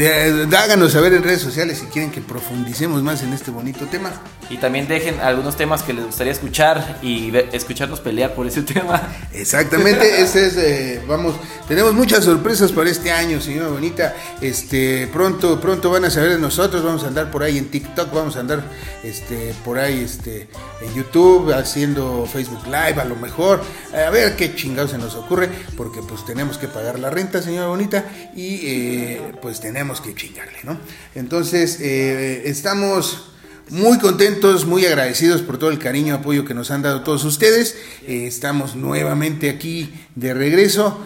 eh, 0.00 0.46
háganos 0.56 0.92
saber 0.92 1.12
en 1.14 1.22
redes 1.22 1.40
sociales 1.40 1.78
si 1.78 1.86
quieren 1.86 2.10
que 2.10 2.20
profundicemos 2.20 3.02
más 3.02 3.22
en 3.22 3.32
este 3.32 3.50
bonito 3.50 3.86
tema. 3.86 4.12
Y 4.48 4.56
también 4.56 4.88
dejen 4.88 5.20
algunos 5.20 5.56
temas 5.56 5.82
que 5.82 5.92
les 5.92 6.04
gustaría 6.04 6.32
escuchar 6.32 6.98
y 7.02 7.32
escucharnos 7.52 8.00
pelear 8.00 8.34
por 8.34 8.46
ese 8.46 8.62
tema. 8.74 9.00
Exactamente, 9.32 10.20
este 10.20 10.46
es, 10.46 10.56
eh, 10.56 11.02
vamos, 11.06 11.34
tenemos 11.68 11.94
muchas 11.94 12.24
sorpresas 12.24 12.72
para 12.72 12.90
este 12.90 13.10
año, 13.10 13.40
señora 13.40 13.68
bonita. 13.68 14.14
Este, 14.40 15.08
pronto, 15.12 15.60
pronto 15.60 15.90
van 15.90 16.04
a 16.04 16.10
saber 16.10 16.30
de 16.30 16.38
nosotros, 16.38 16.82
vamos 16.82 17.04
a 17.04 17.08
andar 17.08 17.30
por 17.30 17.42
ahí 17.42 17.58
en 17.58 17.68
TikTok, 17.68 18.12
vamos 18.12 18.36
a 18.36 18.40
andar, 18.40 18.62
este, 19.04 19.54
por 19.64 19.78
ahí, 19.78 20.02
este, 20.02 20.48
en 20.80 20.94
YouTube, 20.94 21.52
haciendo 21.52 22.26
Facebook 22.26 22.64
Live, 22.66 23.00
a 23.00 23.04
lo 23.04 23.16
mejor, 23.16 23.62
a 23.92 24.10
ver 24.10 24.36
qué 24.36 24.54
chingados 24.54 24.92
se 24.92 24.98
nos 24.98 25.14
ocurre, 25.14 25.48
porque 25.76 26.00
pues 26.02 26.24
tenemos 26.24 26.58
que 26.58 26.68
pagar 26.68 26.98
la 26.98 27.10
renta, 27.10 27.42
señora 27.42 27.68
bonita, 27.68 28.04
y 28.34 28.60
eh, 28.62 29.32
pues 29.40 29.60
tenemos 29.60 29.89
que 30.00 30.14
chingarle, 30.14 30.58
¿no? 30.64 30.78
Entonces, 31.14 31.78
eh, 31.80 32.42
estamos 32.44 33.28
muy 33.70 33.98
contentos, 33.98 34.66
muy 34.66 34.84
agradecidos 34.84 35.42
por 35.42 35.56
todo 35.58 35.70
el 35.70 35.78
cariño 35.78 36.08
y 36.08 36.16
apoyo 36.18 36.44
que 36.44 36.54
nos 36.54 36.70
han 36.70 36.82
dado 36.82 37.02
todos 37.02 37.24
ustedes. 37.24 37.76
Eh, 38.06 38.26
estamos 38.26 38.76
nuevamente 38.76 39.48
aquí 39.48 39.92
de 40.14 40.34
regreso. 40.34 41.00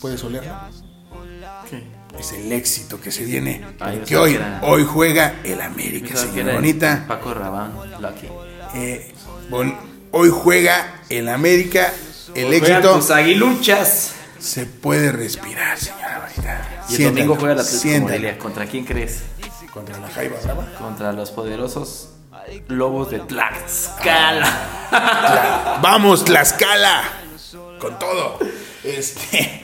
¿Puedes 0.00 0.22
olerlo? 0.24 0.52
Es 2.18 2.32
el 2.32 2.52
éxito 2.52 3.00
que 3.00 3.10
se 3.10 3.24
viene. 3.24 3.64
Ay, 3.78 4.02
que 4.06 4.16
hoy, 4.16 4.34
era- 4.34 4.60
hoy 4.62 4.84
juega 4.84 5.36
el 5.44 5.60
América, 5.60 6.16
señora 6.16 6.54
bonita. 6.54 7.04
Paco 7.06 7.32
Rabán, 7.34 7.72
Lucky. 8.00 8.26
Eh, 8.74 9.12
bon- 9.48 9.74
hoy 10.10 10.28
juega 10.30 11.02
el 11.08 11.28
América. 11.28 11.92
El 12.34 12.52
éxito 12.52 12.96
tus 12.96 13.10
aguiluchas. 13.10 14.12
Se 14.40 14.66
puede 14.66 15.12
respirar, 15.12 15.78
señora 15.78 16.26
bonita. 16.26 16.68
Y 16.88 16.92
el 16.92 16.96
Siéntalo, 16.96 17.14
domingo 17.14 17.36
juega 17.36 17.54
la 17.56 17.62
Atlético. 17.62 18.00
Morelia. 18.02 18.38
¿Contra 18.38 18.66
quién 18.66 18.84
crees? 18.84 19.20
Contra 19.72 19.98
la 19.98 20.08
Jaiba 20.08 20.36
Brava. 20.42 20.66
Contra 20.78 21.12
los 21.12 21.30
poderosos 21.30 22.10
lobos 22.68 23.10
de 23.10 23.20
Tlaxcala. 23.20 25.78
Vamos, 25.82 26.24
Tlaxcala. 26.24 27.02
Con 27.78 27.98
todo. 27.98 28.38
Este. 28.82 29.62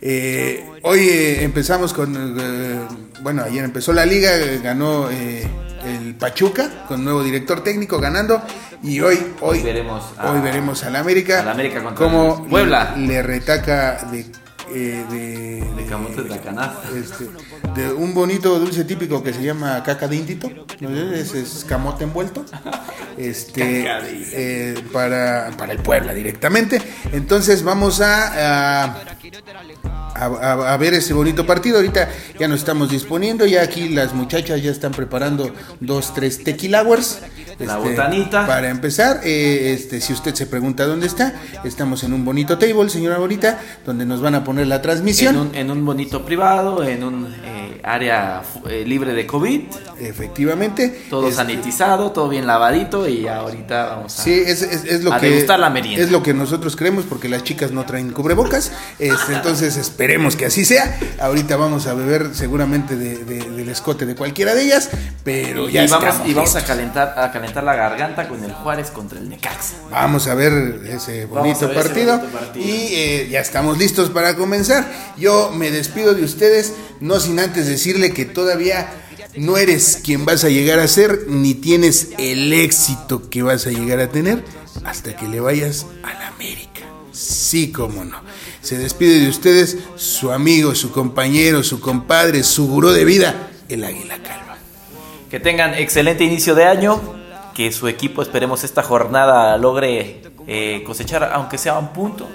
eh, 0.00 0.64
hoy 0.82 1.00
eh, 1.08 1.42
empezamos 1.44 1.92
con. 1.92 2.14
eh, 2.40 2.80
bueno, 3.20 3.42
ayer 3.42 3.64
empezó 3.64 3.92
la 3.92 4.06
liga, 4.06 4.34
eh, 4.36 4.60
ganó 4.62 5.10
eh, 5.10 5.48
el 5.84 6.14
Pachuca 6.14 6.84
con 6.88 7.04
nuevo 7.04 7.22
director 7.22 7.62
técnico 7.62 7.98
ganando. 7.98 8.42
Y 8.82 9.00
hoy, 9.00 9.18
hoy, 9.40 9.58
Hoy 9.58 9.62
veremos 9.64 10.04
a- 10.18 10.30
hoy 10.32 10.40
veremos 10.40 10.82
al 10.84 10.96
América. 10.96 11.40
al 11.40 11.48
América 11.48 11.82
contra 11.82 12.06
el 12.06 12.48
Puebla. 12.48 12.94
Le, 12.96 13.06
le 13.06 13.22
retaca 13.22 14.04
de. 14.10 14.26
eh, 14.74 15.04
de, 15.10 15.64
De 15.76 15.86
camotes 15.88 16.16
de 16.24 16.28
la 16.30 16.38
canasta. 16.40 16.82
este, 16.96 17.28
de 17.74 17.92
un 17.92 18.14
bonito 18.14 18.58
dulce 18.58 18.84
típico 18.84 19.22
que 19.22 19.32
se 19.32 19.42
llama 19.42 19.82
caca 19.82 20.06
de 20.08 20.16
indito, 20.16 20.50
¿no? 20.80 20.90
es, 21.12 21.34
es 21.34 21.64
camote 21.68 22.04
envuelto, 22.04 22.44
este, 23.18 23.86
eh, 24.32 24.74
para, 24.92 25.50
para 25.56 25.72
el 25.72 25.78
Puebla 25.78 26.12
directamente. 26.14 26.80
Entonces 27.12 27.62
vamos 27.62 28.00
a, 28.00 28.84
a, 28.84 28.96
a- 30.14 30.72
a 30.72 30.76
ver 30.76 30.94
ese 30.94 31.12
bonito 31.14 31.46
partido. 31.46 31.76
Ahorita 31.76 32.08
ya 32.38 32.48
nos 32.48 32.60
estamos 32.60 32.90
disponiendo, 32.90 33.46
ya 33.46 33.62
aquí 33.62 33.88
las 33.88 34.12
muchachas 34.14 34.62
ya 34.62 34.70
están 34.70 34.92
preparando 34.92 35.52
dos, 35.80 36.12
tres 36.14 36.44
tequilawers. 36.44 37.20
La 37.58 37.76
botanita. 37.78 38.46
Para 38.46 38.68
empezar, 38.70 39.20
eh, 39.24 39.72
este, 39.74 40.00
si 40.00 40.12
usted 40.12 40.34
se 40.34 40.46
pregunta 40.46 40.86
dónde 40.86 41.06
está, 41.06 41.34
estamos 41.64 42.02
en 42.02 42.12
un 42.12 42.24
bonito 42.24 42.58
table, 42.58 42.88
señora 42.90 43.18
bonita, 43.18 43.60
donde 43.86 44.04
nos 44.06 44.20
van 44.20 44.34
a 44.34 44.42
poner 44.44 44.66
la 44.66 44.82
transmisión. 44.82 45.34
En 45.36 45.40
un, 45.40 45.54
en 45.54 45.70
un 45.70 45.84
bonito 45.86 46.24
privado, 46.24 46.82
en 46.82 47.04
un 47.04 47.26
eh, 47.44 47.53
área 47.84 48.42
eh, 48.68 48.84
libre 48.86 49.12
de 49.14 49.26
COVID. 49.26 49.60
Efectivamente. 50.00 51.04
Todo 51.10 51.24
Este, 51.28 51.36
sanitizado, 51.36 52.10
todo 52.12 52.28
bien 52.28 52.46
lavadito 52.46 53.08
y 53.08 53.26
ahorita 53.28 53.86
vamos 53.96 54.18
a... 54.18 54.22
Sí, 54.22 54.32
es, 54.32 54.62
es- 54.62 54.84
es 54.84 55.04
lo 55.04 55.12
a 55.12 55.20
que 55.20 55.28
degustar 55.30 55.58
la 55.60 55.70
merienda. 55.70 56.02
es 56.04 56.10
lo 56.10 56.22
que 56.22 56.34
nosotros 56.34 56.76
creemos 56.76 57.04
porque 57.04 57.28
las 57.28 57.42
chicas 57.44 57.70
no 57.72 57.84
traen 57.84 58.10
cubrebocas. 58.12 58.72
Este, 58.98 59.32
entonces 59.34 59.76
esperemos 59.76 60.36
que 60.36 60.46
así 60.46 60.64
sea. 60.64 60.98
Ahorita 61.20 61.56
vamos 61.56 61.86
a 61.86 61.94
beber 61.94 62.34
seguramente 62.34 62.96
de- 62.96 63.24
de- 63.24 63.50
del 63.50 63.68
escote 63.68 64.06
de 64.06 64.14
cualquiera 64.14 64.54
de 64.54 64.62
ellas, 64.62 64.90
pero 65.24 65.68
ya 65.68 65.84
y 65.84 65.88
vamos, 65.88 66.08
estamos 66.08 66.28
y 66.28 66.34
vamos 66.34 66.56
a 66.56 66.64
calentar, 66.64 67.14
a 67.18 67.30
calentar 67.32 67.64
la 67.64 67.74
garganta 67.74 68.28
con 68.28 68.42
el 68.44 68.52
Juárez 68.52 68.90
contra 68.90 69.18
el 69.18 69.28
Necaxa. 69.28 69.74
Vamos 69.90 70.26
a 70.26 70.34
ver 70.34 70.80
ese 70.86 71.26
bonito 71.26 71.66
ese 71.66 71.74
partido, 71.74 72.18
bonito 72.18 72.38
partido. 72.38 72.64
y 72.64 72.70
eh, 72.94 73.28
ya 73.30 73.40
estamos 73.40 73.78
listos 73.78 74.10
para 74.10 74.34
comenzar. 74.36 74.84
Yo 75.16 75.50
me 75.54 75.70
despido 75.70 76.14
de 76.14 76.24
ustedes, 76.24 76.72
no 77.00 77.20
sin 77.20 77.38
antes 77.38 77.66
decirle 77.74 78.12
que 78.12 78.24
todavía 78.24 78.92
no 79.36 79.56
eres 79.56 80.00
quien 80.02 80.24
vas 80.24 80.44
a 80.44 80.48
llegar 80.48 80.78
a 80.78 80.88
ser, 80.88 81.26
ni 81.28 81.54
tienes 81.54 82.10
el 82.18 82.52
éxito 82.52 83.28
que 83.30 83.42
vas 83.42 83.66
a 83.66 83.70
llegar 83.70 84.00
a 84.00 84.10
tener 84.10 84.44
hasta 84.84 85.16
que 85.16 85.28
le 85.28 85.40
vayas 85.40 85.86
a 86.02 86.12
la 86.14 86.28
América. 86.28 86.80
Sí, 87.12 87.70
cómo 87.70 88.04
no. 88.04 88.20
Se 88.60 88.78
despide 88.78 89.20
de 89.20 89.28
ustedes 89.28 89.78
su 89.96 90.32
amigo, 90.32 90.74
su 90.74 90.90
compañero, 90.90 91.62
su 91.62 91.80
compadre, 91.80 92.42
su 92.42 92.66
gurú 92.66 92.90
de 92.90 93.04
vida, 93.04 93.50
el 93.68 93.84
Águila 93.84 94.18
Calva. 94.22 94.56
Que 95.30 95.38
tengan 95.38 95.74
excelente 95.74 96.24
inicio 96.24 96.54
de 96.54 96.64
año, 96.64 97.00
que 97.54 97.70
su 97.72 97.88
equipo 97.88 98.22
esperemos 98.22 98.64
esta 98.64 98.82
jornada 98.82 99.56
logre 99.58 100.22
eh, 100.46 100.82
cosechar 100.86 101.30
aunque 101.32 101.58
sea 101.58 101.78
un 101.78 101.92
punto. 101.92 102.28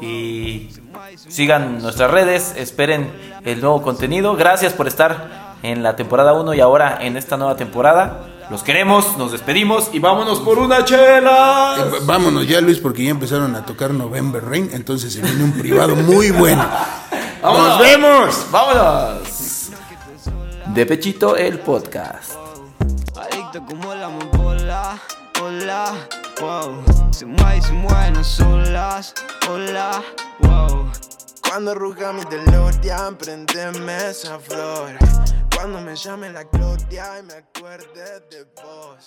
Y 0.00 0.68
sigan 1.16 1.80
nuestras 1.82 2.10
redes, 2.10 2.54
esperen 2.56 3.10
el 3.44 3.60
nuevo 3.60 3.82
contenido. 3.82 4.36
Gracias 4.36 4.72
por 4.72 4.86
estar 4.88 5.56
en 5.62 5.82
la 5.82 5.96
temporada 5.96 6.32
1 6.34 6.54
y 6.54 6.60
ahora 6.60 6.98
en 7.00 7.16
esta 7.16 7.36
nueva 7.36 7.56
temporada. 7.56 8.26
Los 8.50 8.64
queremos, 8.64 9.16
nos 9.16 9.30
despedimos 9.30 9.90
y 9.92 10.00
vámonos 10.00 10.40
por 10.40 10.58
una 10.58 10.84
chela. 10.84 11.76
Eh, 11.78 11.98
Vámonos 12.02 12.48
ya, 12.48 12.60
Luis, 12.60 12.78
porque 12.78 13.04
ya 13.04 13.10
empezaron 13.10 13.54
a 13.54 13.64
tocar 13.64 13.92
November 13.92 14.44
Rain, 14.44 14.70
entonces 14.72 15.12
se 15.12 15.20
viene 15.22 15.44
un 15.44 15.52
privado 15.52 15.94
muy 15.94 16.32
bueno. 16.32 16.66
¡Nos 17.42 17.78
vemos! 17.78 18.46
¡Vámonos! 18.50 19.70
De 20.74 20.84
Pechito, 20.84 21.36
el 21.36 21.60
podcast. 21.60 22.32
Adicto 23.16 23.64
como 23.66 23.94
la 23.94 24.08
hola, 25.40 25.92
wow. 26.40 26.82
Se 27.12 27.26
mueve 27.26 27.58
y 27.58 27.62
se 27.62 27.72
mueve, 27.72 28.10
no 28.12 28.24
solas, 28.24 29.14
hola, 29.48 30.02
wow. 30.40 30.90
Cuando 31.48 31.72
arruga 31.72 32.12
mi 32.12 32.22
DeLorean, 32.24 33.16
prendeme 33.16 34.08
esa 34.08 34.38
flor. 34.38 34.96
Cuando 35.54 35.80
me 35.80 35.94
llame 35.94 36.30
la 36.30 36.44
gloria 36.44 37.18
y 37.18 37.22
me 37.24 37.34
acuerde 37.34 38.20
de 38.30 38.44
vos. 38.62 39.04